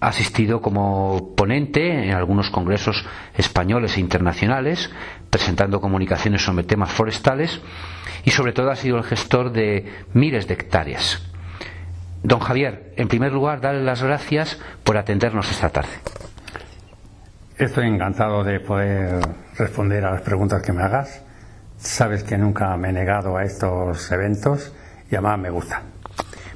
[0.00, 4.90] Ha asistido como ponente en algunos congresos españoles e internacionales,
[5.30, 7.60] presentando comunicaciones sobre temas forestales
[8.24, 11.26] y sobre todo ha sido el gestor de miles de hectáreas.
[12.22, 16.00] Don Javier, en primer lugar, darle las gracias por atendernos esta tarde.
[17.60, 19.20] Estoy encantado de poder
[19.58, 21.22] responder a las preguntas que me hagas.
[21.76, 24.72] Sabes que nunca me he negado a estos eventos
[25.10, 25.82] y además me gustan.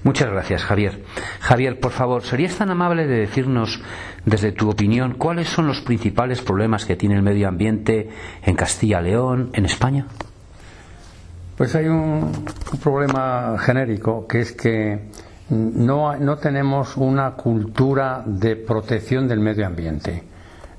[0.03, 1.05] Muchas gracias, Javier.
[1.41, 3.83] Javier, por favor, ¿serías tan amable de decirnos,
[4.25, 8.09] desde tu opinión, cuáles son los principales problemas que tiene el medio ambiente
[8.43, 10.07] en Castilla-León, en España?
[11.55, 15.11] Pues hay un, un problema genérico que es que
[15.51, 20.33] no, no tenemos una cultura de protección del medio ambiente.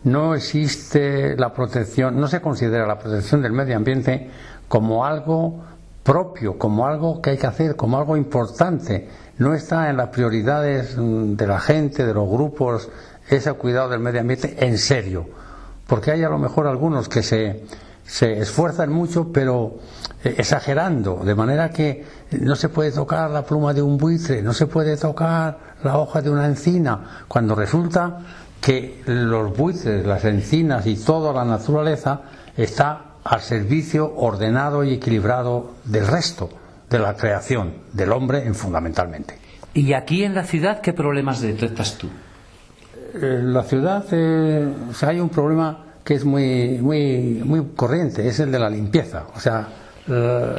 [0.05, 4.29] No existe la protección, no se considera la protección del medio ambiente
[4.67, 5.63] como algo
[6.03, 9.09] propio, como algo que hay que hacer, como algo importante.
[9.39, 12.87] No está en las prioridades mm, de la gente, de los grupos,
[13.27, 15.25] ese cuidado del medio ambiente en serio.
[15.87, 17.63] Porque hay a lo mejor algunos que se,
[18.05, 19.79] se esfuerzan mucho, pero
[20.23, 22.05] eh, exagerando, de manera que
[22.41, 26.21] no se puede tocar la pluma de un buitre, no se puede tocar la hoja
[26.21, 28.19] de una encina, cuando resulta
[28.65, 32.21] que los buitres, las encinas y toda la naturaleza
[32.57, 36.49] está al servicio ordenado y equilibrado del resto
[36.89, 39.37] de la creación, del hombre en fundamentalmente.
[39.75, 42.09] ¿Y aquí en la ciudad qué problemas detectas tú?
[43.13, 48.27] En la ciudad eh, o sea, hay un problema que es muy, muy, muy corriente,
[48.27, 49.27] es el de la limpieza.
[49.35, 49.67] O sea,
[50.07, 50.55] eh,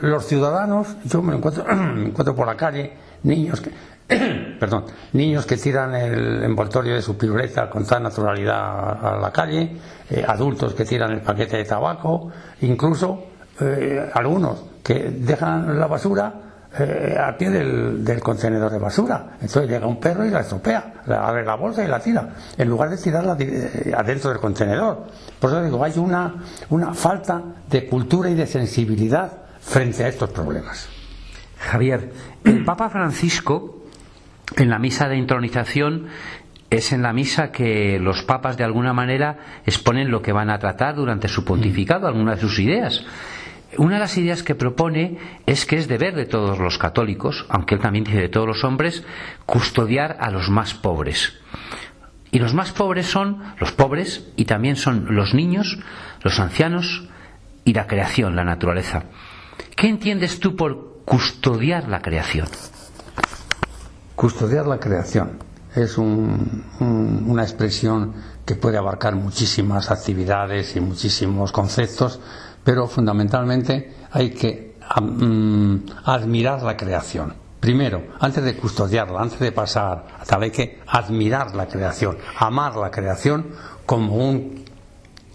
[0.00, 2.92] los ciudadanos, yo me encuentro, me encuentro por la calle,
[3.24, 3.70] niños que,
[4.60, 9.76] perdón, niños que tiran el envoltorio de su piruleta con tal naturalidad a la calle,
[10.10, 13.24] eh, adultos que tiran el paquete de tabaco, incluso
[13.60, 16.34] eh, algunos que dejan la basura
[16.78, 19.32] eh, al pie del, contenedor de basura.
[19.34, 22.88] Entonces llega un perro y la estropea, abre la bolsa y la tira, en lugar
[22.88, 25.06] de tirarla eh, adentro del contenedor.
[25.38, 26.34] Por eso digo, hay una,
[26.70, 30.88] una falta de cultura y de sensibilidad frente a estos problemas.
[31.58, 32.10] Javier,
[32.42, 33.81] el Papa Francisco,
[34.56, 36.08] en la misa de intronización,
[36.70, 40.58] es en la misa que los papas de alguna manera exponen lo que van a
[40.58, 43.04] tratar durante su pontificado, algunas de sus ideas.
[43.78, 47.74] Una de las ideas que propone es que es deber de todos los católicos, aunque
[47.74, 49.04] él también dice de todos los hombres,
[49.46, 51.38] custodiar a los más pobres.
[52.30, 55.78] Y los más pobres son los pobres y también son los niños,
[56.22, 57.08] los ancianos
[57.64, 59.04] y la creación, la naturaleza.
[59.76, 62.48] ¿Qué entiendes tú por custodiar la creación?
[64.22, 65.30] Custodiar la creación
[65.74, 68.12] es un- un- una expresión
[68.46, 72.20] que puede abarcar muchísimas actividades y muchísimos conceptos,
[72.62, 77.34] pero fundamentalmente hay que mm, admirar la creación.
[77.58, 82.92] Primero, antes de custodiarla, antes de pasar tal, hay que admirar la creación, amar la
[82.92, 83.46] creación
[83.86, 84.64] como un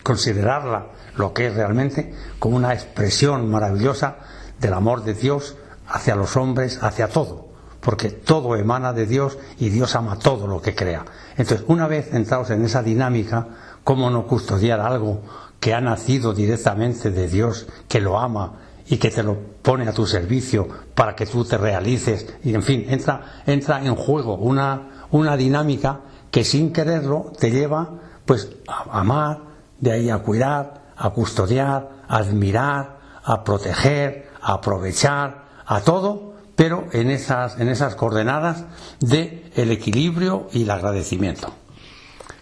[0.02, 0.86] considerarla
[1.17, 4.15] lo que es realmente como una expresión maravillosa
[4.62, 5.58] del amor de Dios
[5.89, 7.47] hacia los hombres, hacia todo,
[7.80, 11.06] porque todo emana de Dios y Dios ama todo lo que crea.
[11.38, 13.48] Entonces, una vez entrados en esa dinámica,
[13.84, 15.22] ¿cómo no custodiar algo
[15.60, 18.54] que ha nacido directamente de Dios, que lo ama
[18.88, 22.28] y que te lo pone a tu servicio para que tú te realices?
[22.44, 27.90] Y en fin, entra, entra en juego una, una dinámica que sin quererlo te lleva
[28.26, 29.40] pues a amar,
[29.80, 36.88] de ahí a cuidar, a custodiar, a admirar, a proteger, a aprovechar, a todo, pero
[36.91, 38.65] en esas, en esas coordenadas
[39.00, 41.54] de el equilibrio y el agradecimiento.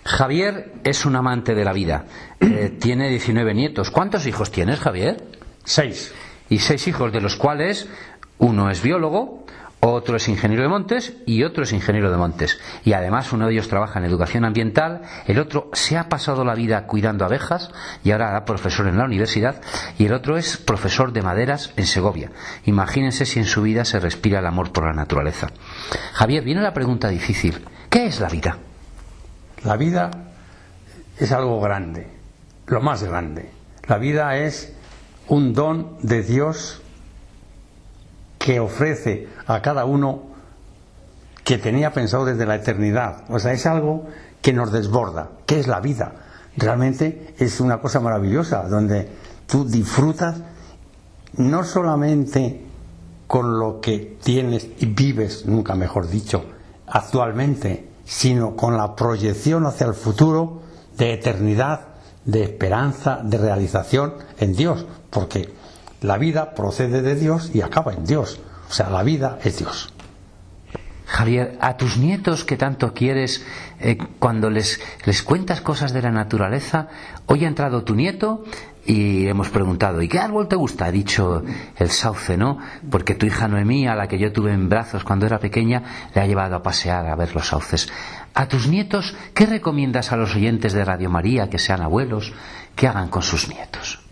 [0.06, 2.06] Javier es un amante de la vida.
[2.40, 3.92] Eh, tiene 19 nietos.
[3.92, 5.22] ¿Cuántos hijos tienes, Javier?
[5.66, 6.14] Seis.
[6.50, 7.90] Y seis hijos, de los cuales
[8.38, 9.46] uno es biólogo,
[9.94, 12.60] otro es ingeniero de montes y otro es ingeniero de montes.
[12.84, 16.56] Y además uno de ellos trabaja en educación ambiental, el otro se ha pasado la
[16.56, 17.72] vida cuidando abejas
[18.04, 19.62] y ahora da profesor en la universidad
[19.98, 22.32] y el otro es profesor de maderas en Segovia.
[22.66, 25.50] Imagínense si en su vida se respira el amor por la naturaleza.
[26.14, 27.66] Javier, viene la pregunta difícil.
[27.90, 28.58] ¿Qué es la vida?
[29.64, 30.12] La vida
[31.18, 32.08] es algo grande,
[32.68, 33.50] lo más grande.
[33.88, 34.74] La vida es
[35.28, 36.82] un don de Dios
[38.46, 40.22] que ofrece a cada uno
[41.44, 43.24] que tenía pensado desde la eternidad.
[43.30, 44.06] O sea, es algo
[44.40, 45.30] que nos desborda.
[45.48, 46.14] ¿Qué es la vida?
[46.56, 49.10] Realmente es una cosa maravillosa, donde
[49.48, 50.36] tú disfrutas
[51.38, 52.62] no solamente
[53.26, 56.46] con lo que tienes y vives, nunca mejor dicho,
[56.86, 60.62] actualmente, sino con la proyección hacia el futuro
[60.96, 61.88] de eternidad,
[62.26, 65.52] de esperanza, de realización en Dios, porque
[66.06, 68.40] la vida procede de Dios y acaba en Dios.
[68.70, 69.92] O sea, la vida es Dios.
[71.06, 73.46] Javier, a tus nietos que tanto quieres,
[73.80, 76.88] eh, cuando les, les cuentas cosas de la naturaleza,
[77.28, 78.44] hoy ha entrado tu nieto
[78.86, 80.86] y hemos preguntado, ¿y qué árbol te gusta?
[80.86, 81.44] Ha dicho
[81.78, 82.58] el sauce, ¿no?
[82.90, 86.22] Porque tu hija Noemí, a la que yo tuve en brazos cuando era pequeña, le
[86.22, 87.88] ha llevado a pasear a ver los sauces.
[88.34, 92.34] A tus nietos, ¿qué recomiendas a los oyentes de Radio María, que sean abuelos,
[92.76, 94.05] que hagan con sus nietos?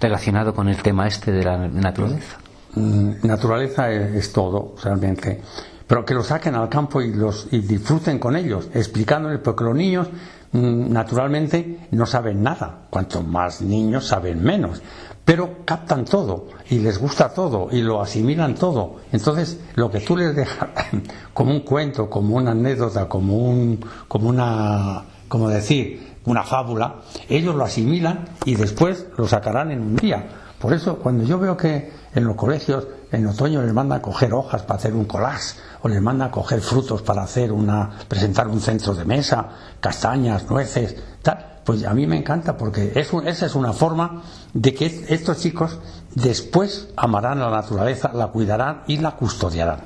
[0.00, 2.38] Relacionado con el tema este de la naturaleza.
[2.74, 5.40] Mm, Naturaleza es, todo, realmente.
[5.86, 9.74] Pero que lo saquen al campo y, los, y disfruten con ellos, explicándoles, porque los
[9.74, 10.08] niños
[10.52, 12.86] mm, naturalmente no saben nada.
[12.88, 14.80] Cuanto más niños saben menos.
[15.24, 18.96] Pero captan todo y les gusta todo y lo asimilan todo.
[19.12, 20.70] Entonces, lo que tú les dejas
[21.34, 26.96] como un cuento, como una anécdota, como un, como una, como decir, una fábula,
[27.28, 30.28] ellos lo asimilan y después lo sacarán en un día.
[30.58, 34.32] Por eso, cuando yo veo que en los colegios en otoño les mandan a coger
[34.34, 38.46] hojas para hacer un collage, o les mandan a coger frutos para hacer una, presentar
[38.48, 39.48] un centro de mesa,
[39.80, 44.22] castañas, nueces, tal, pues a mí me encanta porque es un- esa es una forma
[44.52, 45.78] de que estos chicos
[46.14, 49.80] después amarán la naturaleza, la cuidarán y la custodiarán.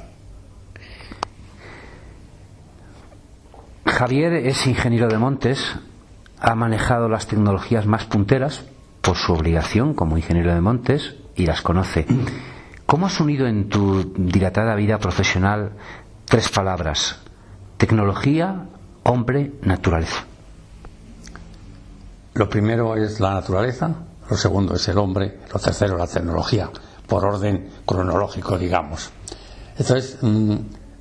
[3.86, 5.60] Javier es ingeniero de montes,
[6.44, 8.64] ha manejado las tecnologías más punteras
[9.00, 12.06] por su obligación como ingeniero de montes y las conoce.
[12.84, 15.72] ¿Cómo has unido en tu dilatada vida profesional
[16.26, 17.22] tres palabras?
[17.78, 18.66] Tecnología,
[19.04, 20.24] hombre, naturaleza.
[22.34, 23.94] Lo primero es la naturaleza,
[24.28, 26.68] lo segundo es el hombre, lo tercero la tecnología,
[27.06, 29.10] por orden cronológico, digamos.
[29.78, 30.56] Entonces, mm,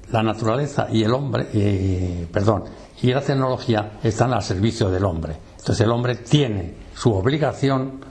[0.09, 2.63] la naturaleza y el hombre, eh, perdón,
[3.01, 5.35] y la tecnología están al servicio del hombre.
[5.57, 8.01] Entonces, el hombre tiene su obligación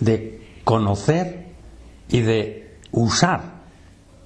[0.00, 1.52] de conocer
[2.08, 3.62] y de usar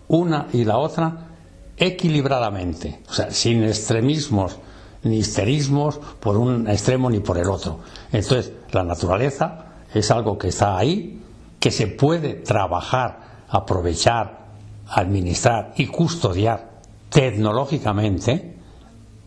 [0.08, 1.28] una y la otra
[1.76, 4.58] equilibradamente, o sea, sin extremismos
[5.02, 7.80] ni histerismos por un extremo ni por el otro.
[8.12, 11.22] Entonces, la naturaleza es algo que está ahí,
[11.60, 14.46] que se puede trabajar, aprovechar,
[14.88, 16.80] administrar y custodiar
[17.10, 18.55] tecnológicamente,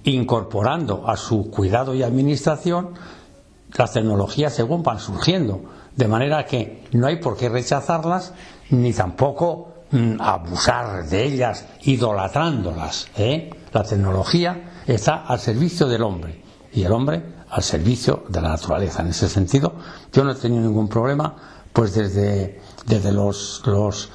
[0.04, 2.94] incorporando a su cuidado y administración
[3.78, 5.62] las tecnologías según van surgiendo,
[5.96, 8.34] de manera que no hay por qué rechazarlas
[8.72, 13.08] ni tampoco mm, abusar de ellas, idolatrándolas.
[13.18, 13.50] ¿eh?
[13.72, 16.42] La tecnología está al servicio del hombre
[16.74, 19.02] y el hombre al servicio de la naturaleza.
[19.02, 19.74] En ese sentido,
[20.14, 21.36] yo no he tenido ningún problema,
[21.74, 24.10] pues desde, desde los, los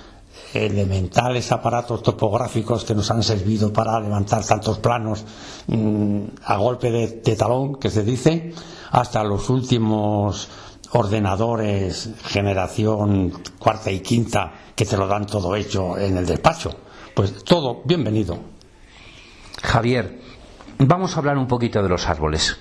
[0.54, 5.24] elementales aparatos topográficos que nos han servido para levantar tantos planos
[5.66, 8.52] mm, a golpe de, talón, que se dice,
[8.90, 10.48] hasta los últimos
[10.92, 16.70] ordenadores generación cuarta y quinta que te lo dan todo hecho en el despacho.
[17.14, 18.38] Pues todo bienvenido.
[19.62, 20.20] Javier,
[20.78, 22.56] vamos a hablar un poquito de los árboles.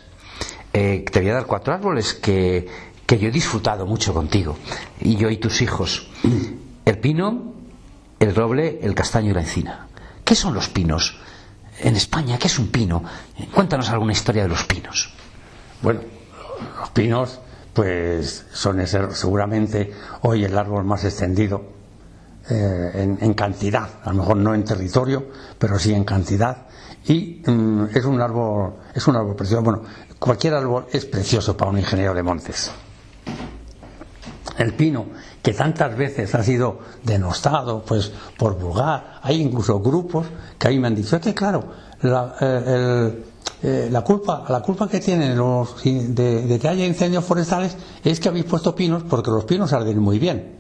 [0.71, 2.67] Eh, te voy a dar cuatro árboles que,
[3.05, 4.57] que yo he disfrutado mucho contigo,
[4.99, 6.09] y yo y tus hijos.
[6.85, 7.52] El pino,
[8.19, 9.87] el roble, el castaño y la encina.
[10.23, 11.17] ¿Qué son los pinos?
[11.79, 13.03] En España, ¿qué es un pino?
[13.53, 15.13] Cuéntanos alguna historia de los pinos.
[15.81, 16.01] Bueno,
[16.79, 17.39] los pinos,
[17.73, 19.91] pues son ese- seguramente
[20.21, 21.73] hoy el árbol más extendido
[22.49, 26.67] eh, en, cantidad, a lo mejor no en territorio, pero sí en cantidad.
[27.05, 29.63] Y mm, es un árbol, es un árbol precioso.
[29.63, 29.81] Bueno,
[30.19, 32.71] cualquier árbol es precioso para un ingeniero de montes.
[34.57, 35.07] El pino,
[35.43, 40.25] que tantas veces ha sido denostado, pues por vulgar, hay incluso grupos
[40.57, 41.65] que ahí me han dicho "Es que claro,
[42.01, 43.23] la, eh,
[43.61, 48.19] eh, la culpa, la culpa que tienen los de, de que haya incendios forestales es
[48.21, 50.59] que habéis puesto pinos porque los pinos arden muy bien.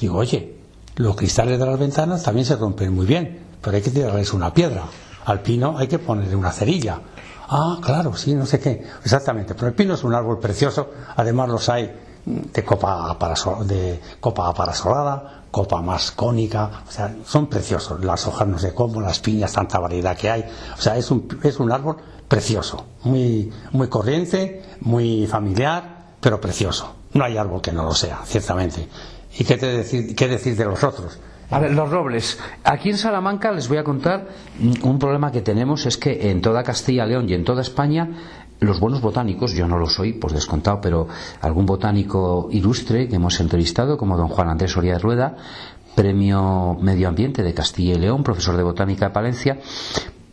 [0.00, 0.56] Digo, oye,
[0.96, 4.52] los cristales de las ventanas también se rompen muy bien, pero hay que tirarles una
[4.52, 4.84] piedra.
[5.26, 7.00] Al pino hay que ponerle una cerilla.
[7.48, 8.84] Ah, claro, sí, no sé qué.
[9.04, 10.90] Exactamente, pero el pino es un árbol precioso.
[11.16, 11.90] Además los hay
[12.26, 13.16] de copa,
[13.64, 16.82] de copa parasolada, copa más cónica.
[16.86, 18.04] O sea, son preciosos.
[18.04, 20.44] Las hojas no sé cómo, las piñas, tanta variedad que hay.
[20.76, 21.96] O sea, es un, es un árbol
[22.28, 22.86] precioso.
[23.04, 26.94] Muy, muy corriente, muy familiar, pero precioso.
[27.12, 28.88] No hay árbol que no lo sea, ciertamente.
[29.38, 31.18] ¿Y qué, te decir, qué decir de los otros?
[31.50, 32.38] A ver, los robles.
[32.64, 34.26] Aquí en Salamanca les voy a contar
[34.82, 38.08] un problema que tenemos es que en toda Castilla León y en toda España
[38.60, 41.08] los buenos botánicos, yo no lo soy, pues descontado, pero
[41.40, 45.36] algún botánico ilustre que hemos entrevistado, como don Juan Andrés Soria Rueda,
[45.94, 49.58] premio Medio Ambiente de Castilla y León, profesor de botánica de Palencia,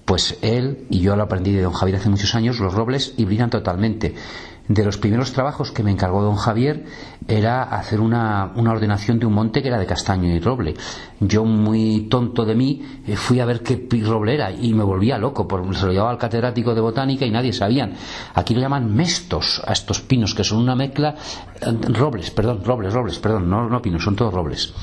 [0.06, 3.50] pues él y yo lo aprendí de don Javier hace muchos años, los robles hibridan
[3.50, 4.16] totalmente.
[4.72, 6.86] De los primeros trabajos que me encargó don Javier
[7.28, 10.76] era hacer una, ordenación de un monte que era de castaño y roble.
[11.20, 15.18] Yo, muy tonto de mí, eh, fui a ver qué roble era y me volvía
[15.18, 17.96] loco, porque se lo llevaba al catedrático de botánica y nadie sabían.
[18.34, 21.16] Aquí lo llaman mestos a estos pinos, que son una mezcla.
[21.60, 24.74] eh, Robles, perdón, robles, robles, perdón, no, no pinos, son todos robles.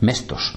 [0.00, 0.54] Mestos.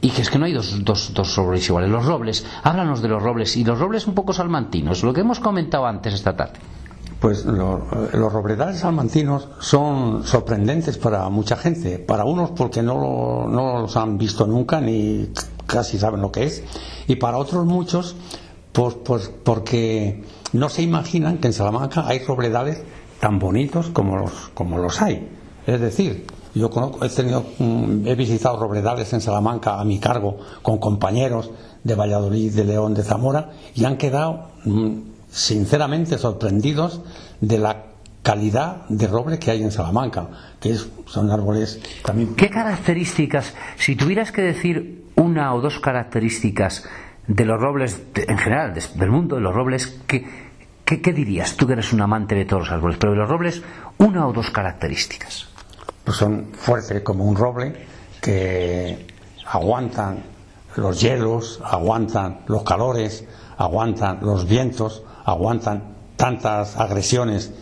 [0.00, 1.90] Y que es que no hay dos, dos, dos robles iguales.
[1.90, 5.40] Los robles, háblanos de los robles y los robles un poco salmantinos, lo que hemos
[5.40, 6.58] comentado antes esta tarde.
[7.20, 7.82] Pues lo-
[8.14, 11.98] los robledales salmantinos son sorprendentes para mucha gente.
[11.98, 15.28] Para unos porque no, lo- no los han visto nunca ni
[15.66, 16.64] casi saben lo que es.
[17.08, 18.16] Y para otros muchos
[18.72, 22.82] pues, pues porque no se imaginan que en Salamanca hay robledales
[23.20, 25.28] tan bonitos como los, como los hay.
[25.66, 30.38] Es decir, yo conozco, he, tenido, mm, he visitado robledales en Salamanca a mi cargo
[30.62, 31.50] con compañeros
[31.84, 34.92] de Valladolid, de León, de Zamora y han quedado mm,
[35.30, 37.00] sinceramente sorprendidos
[37.40, 37.84] de la
[38.22, 40.28] calidad de roble que hay en Salamanca,
[40.60, 46.84] que es- son árboles también ¿Qué características, si tuvieras que decir una o dos características
[47.26, 50.26] de los robles, de- en general, del mundo de los robles, ¿qué,
[50.84, 51.56] qué, qué dirías?
[51.56, 53.62] Tú que eres un amante de todos los árboles, pero de los robles,
[53.98, 55.46] una o dos características.
[56.04, 57.72] pues son fuertes como un roble
[58.20, 59.06] que
[59.46, 60.24] aguantan
[60.76, 63.24] los hielos, aguantan los calores,
[63.58, 67.52] aguantan los vientos, aguantan tantas agresiones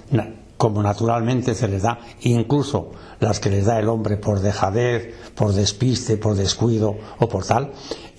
[0.56, 2.90] como naturalmente se les da, incluso
[3.20, 7.70] las que les da el hombre por dejadez, por despiste, por descuido o por tal,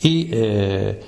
[0.01, 1.01] y, eh,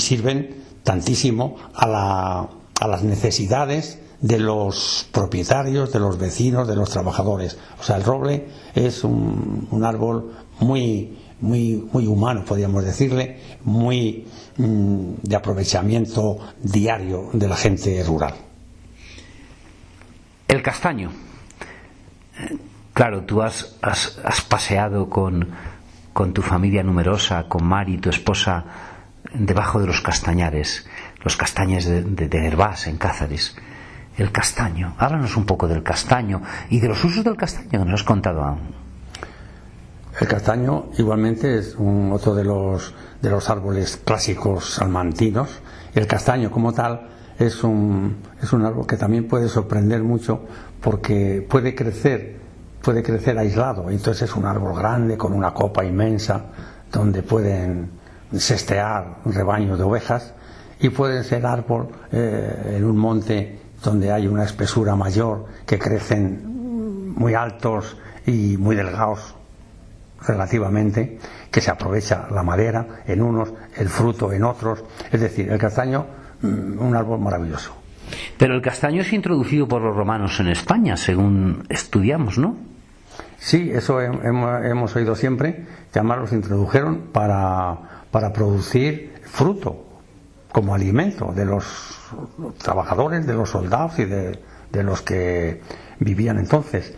[0.00, 2.48] sirven tantísimo a, la-
[2.88, 7.58] las necesidades de los propietarios, de los vecinos, de los trabajadores.
[7.78, 14.26] O sea, el roble es un árbol muy, muy, muy humano, podríamos decirle, muy
[14.56, 18.34] mm, de aprovechamiento diario de la gente rural.
[20.48, 21.10] El castaño.
[22.94, 25.48] Claro, tú has, has- has paseado con,
[26.12, 28.64] con tu familia numerosa, con Mari, tu esposa,
[29.34, 30.86] debajo de los castañares,
[31.24, 32.28] los castañes de, de,
[32.86, 33.56] en Cáceres.
[34.18, 34.94] El castaño.
[34.98, 38.44] Háblanos un poco del castaño y de los usos del castaño que nos has contado
[38.44, 38.81] aún.
[40.20, 42.92] El castaño igualmente es un, otro de los,
[43.22, 45.60] de los árboles clásicos salmantinos.
[45.94, 47.08] El castaño como tal
[47.38, 50.40] es un, es un árbol que también puede sorprender mucho
[50.82, 52.36] porque puede crecer,
[52.82, 53.88] puede crecer aislado.
[53.88, 56.44] Entonces es un árbol grande con una copa inmensa
[56.92, 57.90] donde pueden
[58.36, 60.34] sestear rebaños de ovejas
[60.78, 67.14] y pueden ser árbol eh, en un monte donde hay una espesura mayor, que crecen
[67.16, 67.96] muy altos
[68.26, 69.36] y muy delgados
[70.26, 71.18] relativamente,
[71.50, 74.84] que se aprovecha la madera en unos, el fruto en otros.
[75.10, 76.06] Es decir, el castaño,
[76.42, 77.74] mm, un árbol maravilloso.
[78.36, 82.56] Pero el castaño es introducido por los romanos en España, según estudiamos, ¿no?
[83.38, 89.84] Sí, eso he- hemos, hemos oído siempre, que además los introdujeron para, para producir fruto
[90.52, 91.98] como alimento de los
[92.62, 94.38] trabajadores, de los soldados y de,
[94.70, 95.60] de los que
[95.98, 96.94] vivían entonces.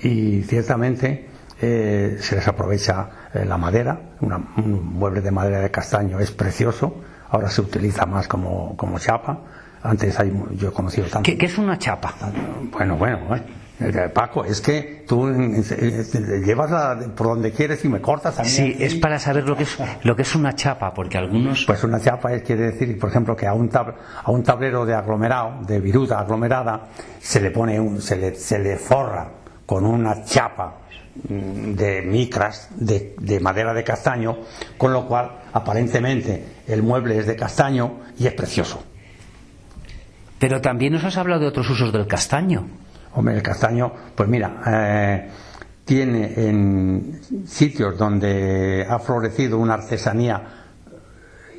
[0.00, 1.28] Y ciertamente
[1.62, 6.30] eh, se les aprovecha eh, la madera, una- un mueble de madera de castaño es
[6.32, 7.00] precioso,
[7.30, 9.38] ahora se utiliza más como, como chapa.
[9.84, 11.22] Antes hay, yo he conocido tanto.
[11.24, 12.14] ¿Qué, qué es una chapa?
[12.70, 13.44] Bueno, bueno, bueno.
[13.80, 15.28] Eh, Paco, es que tú
[16.44, 18.48] llevas la- por donde quieres y me cortas a mí.
[18.48, 18.84] Sí, aquí.
[18.84, 21.64] es para saber lo que es, lo que es una chapa, porque algunos...
[21.66, 24.86] Pues una chapa es, quiere decir, por ejemplo, que a un, tab- a un tablero
[24.86, 26.88] de aglomerado, de viruta aglomerada,
[27.18, 29.28] se le pone un, se le, se le forra
[29.66, 30.74] con una chapa
[31.14, 34.38] de micras de, de madera de castaño,
[34.78, 38.82] con lo cual aparentemente el mueble es de castaño y es precioso.
[40.38, 42.66] Pero también nos has hablado de otros usos del castaño.
[43.14, 45.28] Hombre, el castaño, pues mira, eh,
[45.84, 50.42] tiene en sitios donde ha florecido una artesanía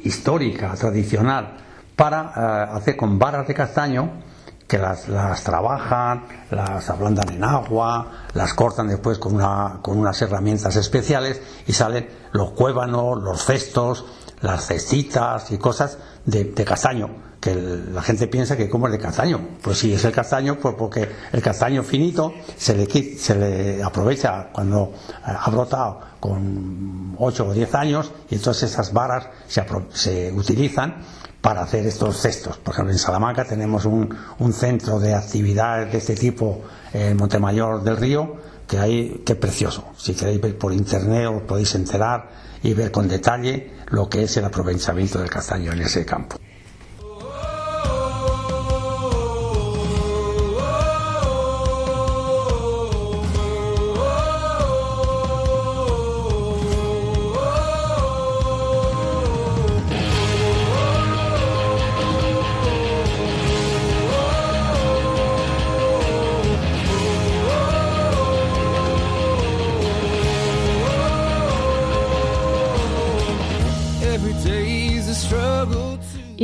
[0.04, 1.58] histórica, tradicional,
[1.96, 4.10] para eh, hacer con varas de castaño
[4.74, 10.20] que las, las trabajan, las ablandan en agua, las cortan después con, una, con unas
[10.24, 14.04] herramientas especiales y salen los cuévanos, los cestos,
[14.42, 17.08] las cestitas y cosas de, castaño,
[17.40, 19.42] que la gente piensa que como es de castaño.
[19.62, 24.50] Pues sí, es el castaño, pues porque el castaño finito se le, se le aprovecha
[24.52, 30.32] cuando eh, ha brotado con 8 o 10 años y entonces esas varas se, se
[30.32, 30.96] utilizan
[31.44, 32.58] para hacer estos cestos.
[32.58, 36.62] Por ejemplo, en Salamanca tenemos un, un centro de actividades de este tipo
[36.94, 39.90] en Montemayor del Río, que hay, que precioso.
[39.98, 42.30] Si queréis ver por internet os podéis enterar
[42.64, 46.38] y ver con detalle lo que es el aprovechamiento del castaño en ese campo.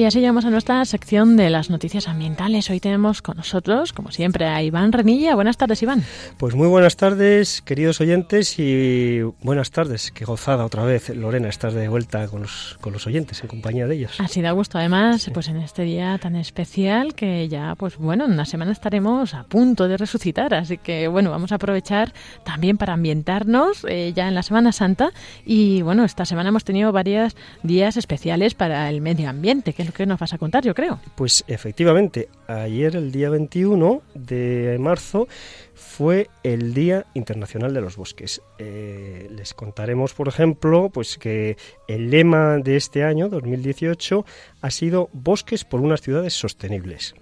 [0.10, 2.68] Así llegamos a nuestra sección de las noticias ambientales.
[2.72, 5.36] Hoy tenemos con nosotros, como siempre, a Iván Renilla.
[5.36, 6.04] Buenas tardes, Iván.
[6.38, 10.12] Pues muy buenas tardes, queridos oyentes, y buenas tardes.
[10.12, 13.86] Qué gozada otra vez, Lorena, estás de vuelta con los, con los oyentes, en compañía
[13.86, 14.20] de ellos.
[14.20, 18.32] Así da gusto, además, pues en este día tan especial que ya, pues bueno, en
[18.32, 20.56] una semana estaremos a punto de resucitar.
[20.56, 25.12] Así que, bueno, vamos a aprovechar también para ambientarnos eh, ya en la Semana Santa.
[25.46, 29.88] Y bueno, esta semana hemos tenido varios días especiales para el medio ambiente, que es
[29.88, 31.00] lo que nos vas a contar, yo creo.
[31.16, 35.28] Pues efectivamente, ayer, el día 21 de marzo,
[35.74, 38.42] fue el Día Internacional de los Bosques.
[38.58, 44.26] Eh, les contaremos, por ejemplo, pues que el lema de este año, 2018,
[44.62, 47.16] ha sido Bosques por unas ciudades sostenibles.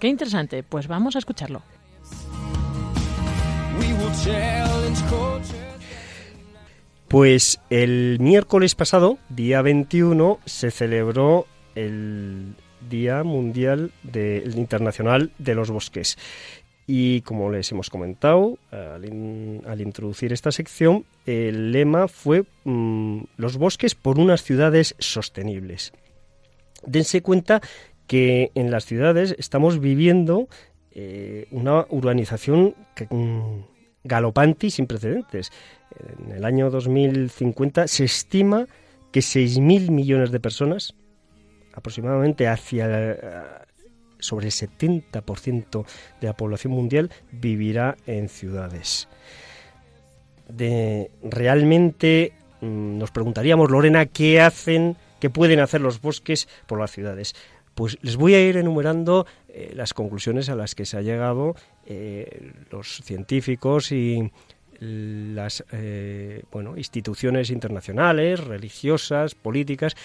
[0.00, 0.62] Qué interesante.
[0.62, 1.62] Pues vamos a escucharlo.
[7.08, 12.54] Pues el miércoles pasado, día 21, se celebró el
[12.88, 16.18] Día Mundial de- Internacional de los Bosques.
[16.86, 23.20] Y como les hemos comentado al, in- al introducir esta sección, el lema fue mm,
[23.38, 25.92] los bosques por unas ciudades sostenibles.
[26.86, 27.62] Dense cuenta
[28.06, 30.46] que en las ciudades estamos viviendo
[30.90, 32.74] eh, una urbanización
[33.08, 33.60] mm,
[34.04, 35.50] galopante y sin precedentes.
[36.26, 38.66] En el año 2050 se estima
[39.10, 40.94] que 6.000 millones de personas,
[41.74, 43.18] aproximadamente hacia eh,
[44.18, 45.84] sobre el 70%
[46.20, 49.08] de la población mundial, vivirá en ciudades.
[50.48, 56.90] De, realmente mm, nos preguntaríamos, Lorena, ¿qué hacen, qué pueden hacer los bosques por las
[56.92, 57.34] ciudades?
[57.74, 61.56] Pues les voy a ir enumerando eh, las conclusiones a las que se ha llegado
[61.84, 64.30] eh, los científicos y
[64.80, 65.64] las
[66.50, 69.96] bueno, instituciones internacionales, religiosas, políticas,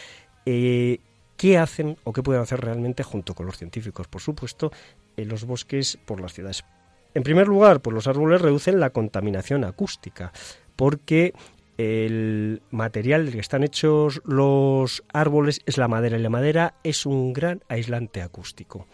[1.40, 4.74] qué hacen o qué pueden hacer realmente junto con los científicos, por supuesto,
[5.16, 6.66] en los bosques por las ciudades.
[7.14, 10.34] En primer lugar, pues los árboles reducen la contaminación acústica,
[10.76, 11.34] porque
[11.78, 17.06] el material del que están hechos los árboles es la madera y la madera es
[17.06, 18.86] un gran aislante acústico.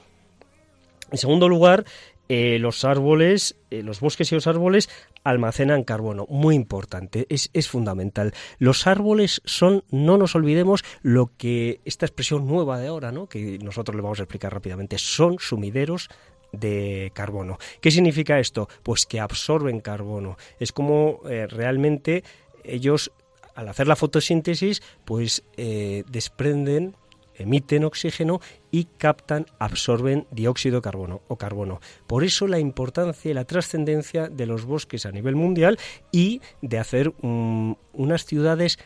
[1.11, 1.83] En segundo lugar,
[2.29, 4.87] eh, los árboles, eh, los bosques y los árboles
[5.25, 8.33] almacenan carbono, muy importante, es, es fundamental.
[8.59, 13.27] Los árboles son, no nos olvidemos, lo que esta expresión nueva de ahora, ¿no?
[13.27, 16.09] que nosotros le vamos a explicar rápidamente, son sumideros
[16.51, 17.57] de carbono.
[17.81, 18.69] ¿Qué significa esto?
[18.83, 20.37] Pues que absorben carbono.
[20.59, 22.23] Es como eh, realmente
[22.63, 23.11] ellos,
[23.55, 26.95] al hacer la fotosíntesis, pues eh, desprenden
[27.37, 28.39] emiten oxígeno
[28.71, 31.79] y captan, absorben dióxido de carbono o carbono.
[32.07, 35.77] Por eso la importancia y la trascendencia de los bosques a nivel mundial
[36.11, 38.79] y de hacer mm, unas ciudades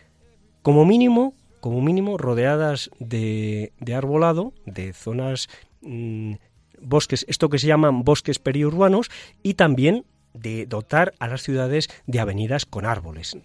[0.61, 5.47] como mínimo, como mínimo rodeadas de, arbolado, de zonas
[5.81, 6.33] mm,
[6.81, 9.09] bosques, esto que se llaman bosques periurbanos
[9.43, 13.37] y también de dotar a las ciudades de avenidas con árboles.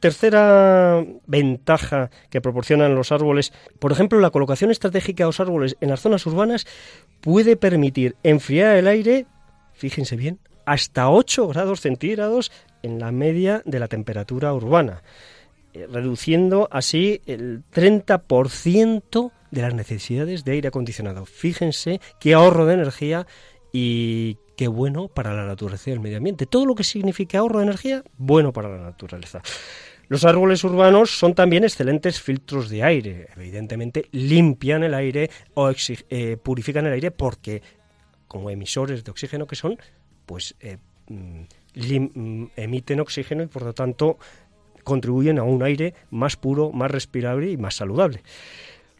[0.00, 5.90] Tercera ventaja que proporcionan los árboles, por ejemplo, la colocación estratégica de los árboles en
[5.90, 6.66] las zonas urbanas
[7.20, 9.26] puede permitir enfriar el aire,
[9.74, 12.50] fíjense bien, hasta 8 grados centígrados
[12.82, 15.02] en la media de la temperatura urbana,
[15.74, 21.26] eh, reduciendo así el 30% de las necesidades de aire acondicionado.
[21.26, 23.26] Fíjense qué ahorro de energía
[23.72, 26.46] y qué bueno para la naturaleza y el medio ambiente.
[26.46, 29.42] Todo lo que signifique ahorro de energía, bueno para la naturaleza.
[30.10, 33.28] Los árboles urbanos son también excelentes filtros de aire.
[33.36, 37.62] Evidentemente limpian el aire o eh, purifican el aire porque,
[38.26, 39.78] como emisores de oxígeno que son,
[40.26, 41.42] pues eh, mm,
[42.12, 44.18] mm, emiten oxígeno y por lo tanto
[44.82, 48.24] contribuyen a un aire más puro, más respirable y más saludable.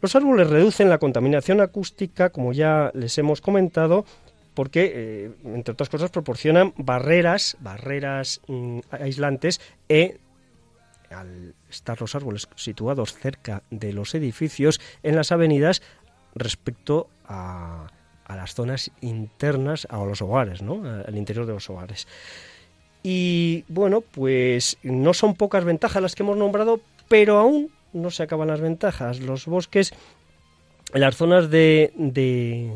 [0.01, 4.05] Los árboles reducen la contaminación acústica, como ya les hemos comentado,
[4.55, 10.21] porque, eh, entre otras cosas, proporcionan barreras, barreras mm, aislantes e
[11.11, 15.83] al estar los árboles situados cerca de los edificios en las avenidas
[16.35, 17.89] respecto a,
[18.25, 20.83] a las zonas internas, a los hogares, ¿no?
[20.89, 22.07] al interior de los hogares.
[23.03, 28.23] Y bueno, pues no son pocas ventajas las que hemos nombrado, pero aún no se
[28.23, 29.21] acaban las ventajas.
[29.21, 29.93] Los bosques
[30.93, 32.73] las zonas de, de-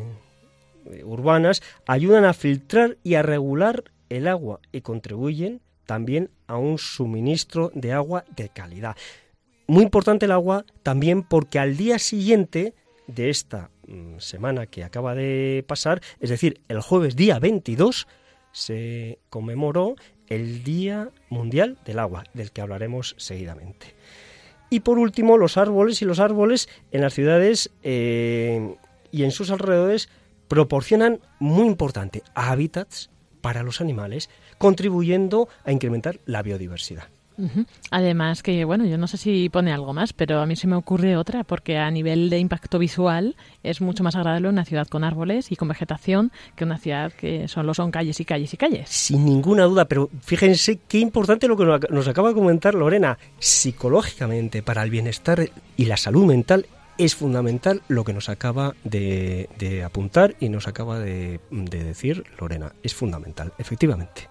[0.85, 6.77] de urbanas ayudan a filtrar y a regular el agua y contribuyen también a un
[6.77, 8.95] suministro de agua de calidad.
[9.67, 12.73] Muy importante el agua también porque al día siguiente
[13.07, 18.07] de esta mm, semana que acaba de pasar, es decir, el jueves día 22,
[18.51, 19.95] se conmemoró
[20.27, 23.95] el Día Mundial del Agua, del que hablaremos seguidamente.
[24.69, 28.75] Y por último, los árboles y los árboles en las ciudades eh,
[29.11, 30.09] y en sus alrededores
[30.47, 33.09] proporcionan muy importante hábitats
[33.41, 37.05] para los animales, contribuyendo a incrementar la biodiversidad.
[37.91, 40.75] Además que, bueno, yo no sé si pone algo más, pero a mí se me
[40.75, 45.03] ocurre otra, porque a nivel de impacto visual es mucho más agradable una ciudad con
[45.03, 48.89] árboles y con vegetación que una ciudad que solo son calles y calles y calles.
[48.89, 53.17] Sin ninguna duda, pero fíjense qué importante lo que nos acaba de comentar Lorena.
[53.39, 59.49] Psicológicamente, para el bienestar y la salud mental, es fundamental lo que nos acaba de,
[59.59, 62.71] de apuntar y nos acaba de, de decir Lorena.
[62.83, 64.29] Es fundamental, efectivamente.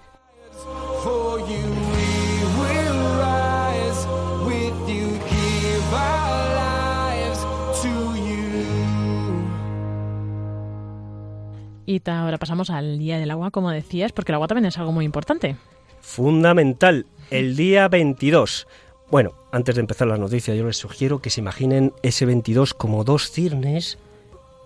[11.87, 14.91] Y ahora pasamos al Día del Agua, como decías, porque el agua también es algo
[14.91, 15.57] muy importante.
[16.01, 18.67] Fundamental, el día 22.
[19.11, 23.05] Bueno, antes de empezar las noticias, yo les sugiero que se imaginen ese 22 como
[23.05, 23.99] dos cirnes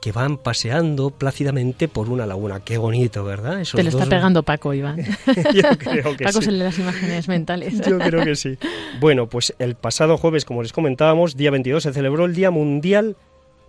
[0.00, 2.60] que van paseando plácidamente por una laguna.
[2.60, 3.60] Qué bonito, ¿verdad?
[3.60, 4.98] Esos Te lo está dos- pegando Paco, Iván.
[5.54, 6.44] Yo creo que Paco sí.
[6.46, 7.80] se lee las imágenes mentales.
[7.80, 8.56] Yo creo que sí.
[9.00, 13.16] Bueno, pues el pasado jueves, como les comentábamos, día 22, se celebró el Día Mundial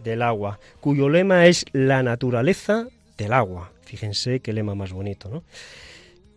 [0.03, 3.71] del Agua, cuyo lema es la naturaleza del agua.
[3.81, 5.43] Fíjense qué lema más bonito, ¿no?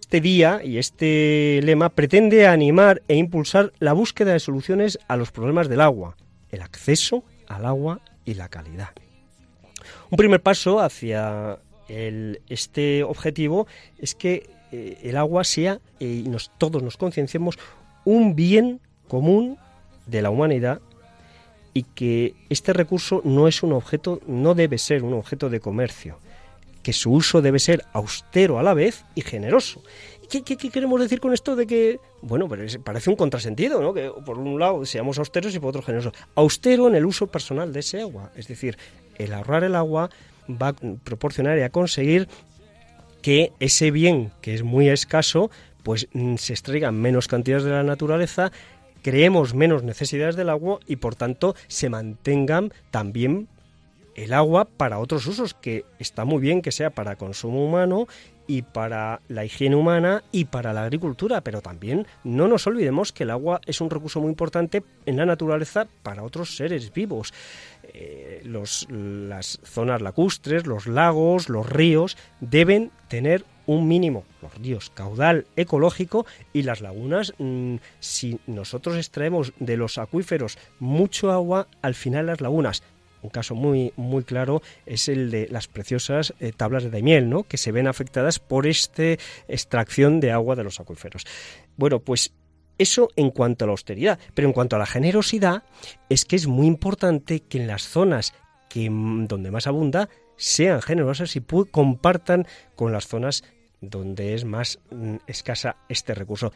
[0.01, 5.30] Este día y este lema pretende animar e impulsar la búsqueda de soluciones a los
[5.32, 6.16] problemas del agua,
[6.51, 8.90] el acceso al agua y la calidad.
[10.13, 11.59] Un primer paso hacia
[11.89, 13.67] el- este objetivo
[13.99, 17.59] es que eh, el agua sea, eh, y todos nos concienciemos,
[18.05, 19.57] un bien común
[20.07, 20.83] de la humanidad
[21.73, 26.19] y que este recurso no es un objeto, no debe ser un objeto de comercio,
[26.83, 29.83] que su uso debe ser austero a la vez y generoso.
[30.23, 32.49] ¿Y ¿Qué, qué- queremos decir con esto de que, bueno,
[32.85, 33.95] parece un contrasentido, ¿no?
[33.95, 36.13] Que por un lado seamos austeros y por otro generosos.
[36.35, 38.77] Austero en el uso personal de ese agua, es decir,
[39.19, 40.11] el ahorrar el agua
[40.49, 42.29] va a proporcionar y a conseguir
[43.23, 45.51] que ese bien, que es muy escaso,
[45.83, 48.53] pues mm, se extraigan menos cantidades de la naturaleza,
[49.03, 53.49] creemos menos necesidades del agua y por tanto se mantengan también
[54.15, 58.07] el agua para otros usos, que está muy bien que sea para consumo humano
[58.47, 63.22] y para la higiene humana y para la agricultura, pero también no nos olvidemos que
[63.24, 67.32] el agua es un recurso muy importante en la naturaleza para otros seres vivos.
[67.95, 74.90] Eh, los- las zonas lacustres, los lagos, los ríos deben tener un mínimo, los ríos,
[74.90, 81.95] caudal ecológico y las lagunas, mm, si nosotros extraemos de los acuíferos mucho agua, al
[81.95, 82.82] final las lagunas
[83.23, 87.45] un caso muy, muy claro es el de las preciosas eh, tablas de Daimiel, ¿no?
[87.45, 89.16] que se ven afectadas por esta
[89.49, 91.25] extracción de agua de los acuíferos.
[91.77, 92.33] Bueno, pues
[92.79, 95.62] eso en cuanto a la austeridad, pero en cuanto a la generosidad,
[96.09, 98.35] es que es muy importante que en las zonas
[98.68, 103.45] que, mm, donde más abunda sean generosas y compartan con las zonas
[103.81, 106.53] donde es más mm, escasa este recurso.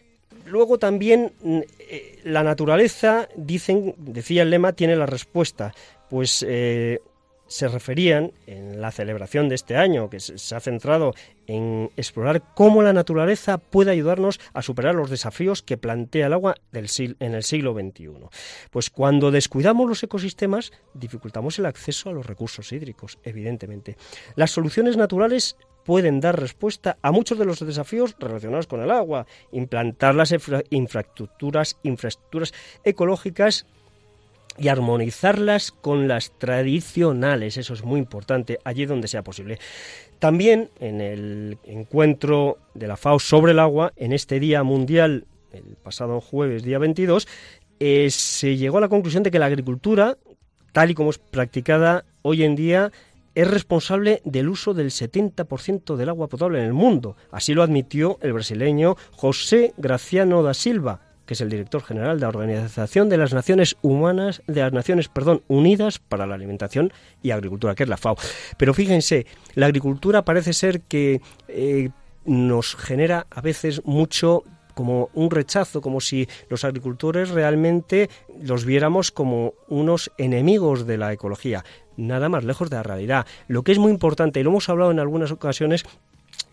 [0.47, 5.75] Luego también mm, eh, la naturaleza, dicen, decía el lema, tiene la respuesta.
[6.09, 7.01] Pues eh,
[7.49, 11.15] se referían en la celebración de este año, que se ha centrado
[11.47, 16.57] en explorar cómo la naturaleza puede ayudarnos a superar los desafíos que plantea el agua
[16.73, 18.11] en el siglo XXI.
[18.71, 23.97] Pues cuando descuidamos los ecosistemas, dificultamos el acceso a los recursos hídricos, evidentemente.
[24.35, 29.25] Las soluciones naturales pueden dar respuesta a muchos de los desafíos relacionados con el agua,
[29.53, 32.53] implantar las infra- infraestructuras, infraestructuras
[32.83, 33.67] ecológicas
[34.59, 39.59] y armonizarlas con las tradicionales, eso es muy importante, allí donde sea posible.
[40.19, 45.77] También en el encuentro de la FAO sobre el agua, en este Día Mundial, el
[45.83, 47.29] pasado jueves, día 22,
[47.81, 50.17] eh, se llegó a la conclusión de que la agricultura,
[50.73, 52.93] tal y como es practicada hoy en día,
[53.35, 57.17] es responsable del uso del 70% del agua potable en el mundo.
[57.31, 62.23] Así lo admitió el brasileño José Graciano da Silva, que es el director general de
[62.23, 67.31] la Organización de las Naciones Humanas, de las Naciones, perdón, Unidas para la Alimentación y
[67.33, 68.17] Agricultura, que es la FAO.
[68.57, 71.91] Pero fíjense, la agricultura parece ser que eh,
[72.25, 74.45] nos genera a veces mucho
[74.77, 78.11] como un rechazo, como si los agricultores realmente
[78.43, 81.65] los viéramos como unos enemigos de la ecología.
[81.97, 83.27] Nada más lejos de la realidad.
[83.49, 85.87] Lo que es muy importante, y lo hemos hablado en algunas ocasiones,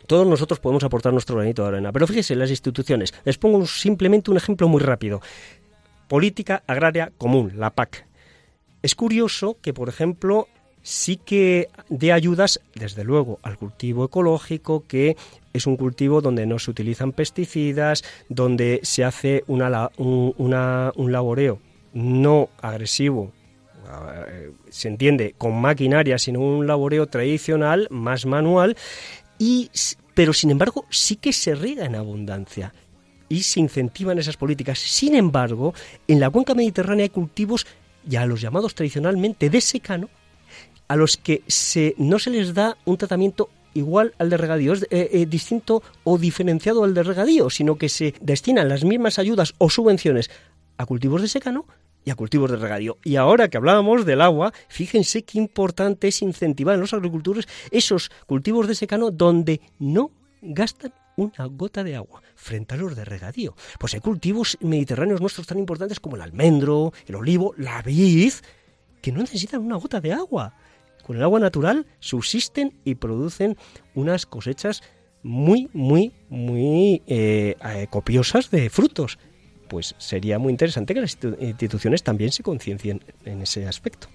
[0.08, 1.91] todos nosotros podemos aportar nuestro granito de arena.
[1.91, 3.14] Pero fíjese, las instituciones.
[3.26, 5.22] Les pongo simplemente un ejemplo muy rápido.
[6.08, 8.06] Política Agraria Común, la PAC.
[8.82, 10.47] Es curioso que, por ejemplo,
[10.82, 15.16] sí que dé ayudas, desde luego, al cultivo ecológico, que
[15.54, 21.60] es un cultivo donde no se utilizan pesticidas, donde se hace una un, un laboreo
[21.93, 23.32] no agresivo,
[24.28, 28.76] eh, se entiende, con maquinaria, sino un laboreo tradicional, más manual,
[29.38, 29.69] y,
[30.13, 32.73] pero sin embargo sí que se riega en abundancia
[33.29, 34.79] y se incentivan esas políticas.
[34.79, 35.73] Sin embargo,
[36.07, 37.65] en la cuenca mediterránea hay cultivos
[38.05, 40.09] ya los llamados tradicionalmente de secano,
[40.88, 44.84] a los que se, no se les da un tratamiento igual al de regadío, es
[44.84, 49.55] eh, eh, distinto o diferenciado al de regadío, sino que se destinan las mismas ayudas
[49.57, 50.29] o subvenciones
[50.77, 51.65] a cultivos de secano
[52.06, 52.97] y a cultivos de regadío.
[53.04, 58.12] Y ahora que hablábamos del agua, fíjense qué importante es incentivar en los agricultores esos
[58.26, 63.56] cultivos de secano donde no gastan una gota de agua frente a los de regadío.
[63.80, 68.34] Pues hay cultivos mediterráneos nuestros tan importantes como el almendro, el olivo, la vid,
[69.01, 70.54] que no necesitan una gota de agua.
[71.06, 73.58] Con el agua natural subsisten y producen
[73.93, 74.82] unas cosechas
[75.22, 79.20] muy, muy, muy eh, eh, copiosas de frutos.
[79.74, 84.07] Pues sería muy interesante que las institu- instituciones también se conciencien en ese aspecto.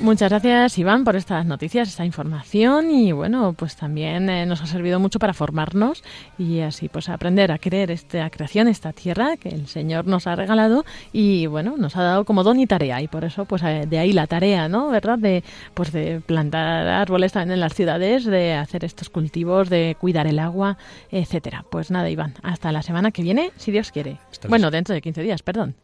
[0.00, 4.66] Muchas gracias, Iván, por estas noticias, esta información y bueno, pues también eh, nos ha
[4.66, 6.02] servido mucho para formarnos
[6.38, 10.34] y así pues aprender a creer esta creación, esta tierra que el Señor nos ha
[10.36, 13.84] regalado y bueno, nos ha dado como don y tarea y por eso pues eh,
[13.86, 14.88] de ahí la tarea, ¿no?
[14.88, 15.18] ¿Verdad?
[15.18, 15.44] De
[15.74, 20.38] pues de plantar árboles también en las ciudades, de hacer estos cultivos, de cuidar el
[20.38, 20.78] agua,
[21.10, 21.66] etcétera.
[21.70, 24.16] Pues nada, Iván, hasta la semana que viene, si Dios quiere.
[24.30, 25.74] Hasta Bueno, dentro de 15 días, perdón.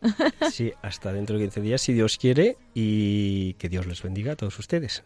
[0.51, 4.37] Sí, hasta dentro de 15 días, si Dios quiere, y que Dios les bendiga a
[4.37, 5.03] todos ustedes.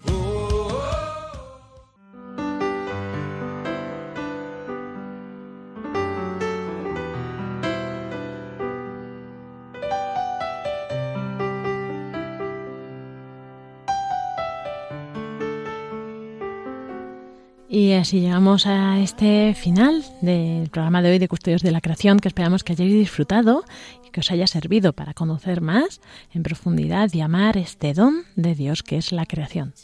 [17.90, 22.20] Y así llegamos a este final del programa de hoy de Custodios de la Creación,
[22.20, 23.64] que esperamos que hayáis disfrutado
[24.06, 26.00] y que os haya servido para conocer más
[26.32, 29.74] en profundidad y amar este don de Dios que es la creación.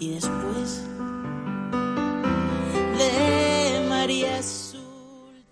[0.00, 0.91] y después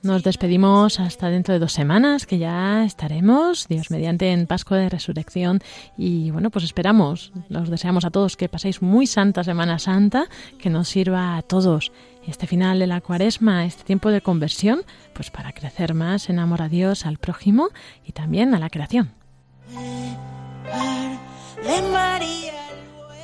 [0.02, 4.88] Nos despedimos hasta dentro de dos semanas, que ya estaremos, Dios mediante, en Pascua de
[4.88, 5.60] Resurrección.
[5.98, 10.24] Y bueno, pues esperamos, los deseamos a todos que paséis muy santa Semana Santa,
[10.58, 11.92] que nos sirva a todos
[12.26, 14.82] este final de la cuaresma, este tiempo de conversión,
[15.12, 17.68] pues para crecer más en amor a Dios, al prójimo
[18.02, 19.12] y también a la creación.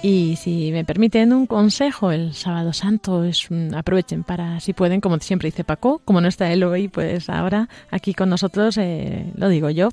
[0.03, 5.19] Y si me permiten un consejo, el sábado santo es aprovechen para, si pueden, como
[5.19, 9.49] siempre dice Paco, como no está él hoy, pues ahora aquí con nosotros, eh, lo
[9.49, 9.89] digo yo,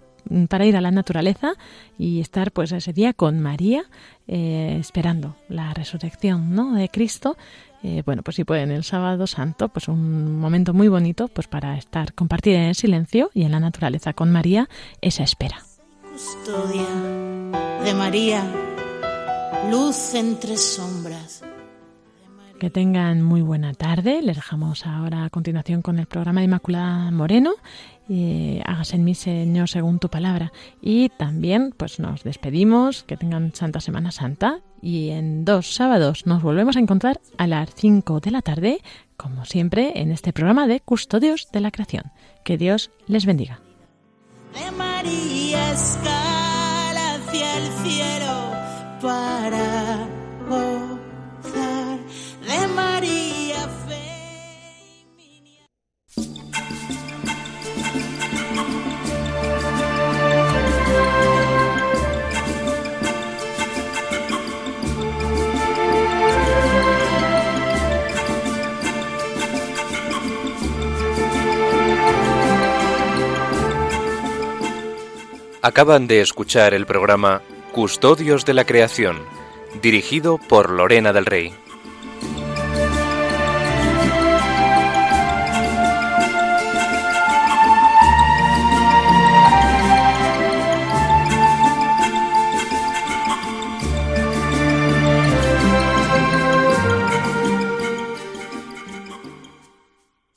[0.49, 1.53] para ir a la naturaleza
[1.97, 3.83] y estar pues ese día con María,
[4.27, 6.73] eh, esperando la resurrección ¿no?
[6.75, 7.37] de Cristo.
[7.81, 11.77] Eh, bueno, pues si pueden el sábado santo, pues un momento muy bonito pues para
[11.77, 14.69] estar, compartir en el silencio y en la naturaleza con María
[15.01, 15.63] esa espera.
[16.13, 16.87] custodia
[17.83, 18.43] de María,
[19.69, 21.43] luz entre sombras.
[22.59, 24.21] Que tengan muy buena tarde.
[24.21, 27.55] Les dejamos ahora a continuación con el programa de Inmaculada Moreno.
[28.07, 30.53] Eh, hágase en mí, Señor, según tu palabra.
[30.81, 33.03] Y también, pues nos despedimos.
[33.03, 34.61] Que tengan Santa Semana Santa.
[34.81, 38.81] Y en dos sábados nos volvemos a encontrar a las 5 de la tarde,
[39.17, 42.11] como siempre, en este programa de Custodios de la Creación.
[42.45, 43.59] Que Dios les bendiga.
[44.53, 48.42] De María escala hacia el cielo
[49.03, 50.07] para
[52.75, 53.57] María.
[75.61, 77.41] Acaban de escuchar el programa
[77.73, 79.17] Custodios de la Creación,
[79.81, 81.55] dirigido por Lorena del Rey.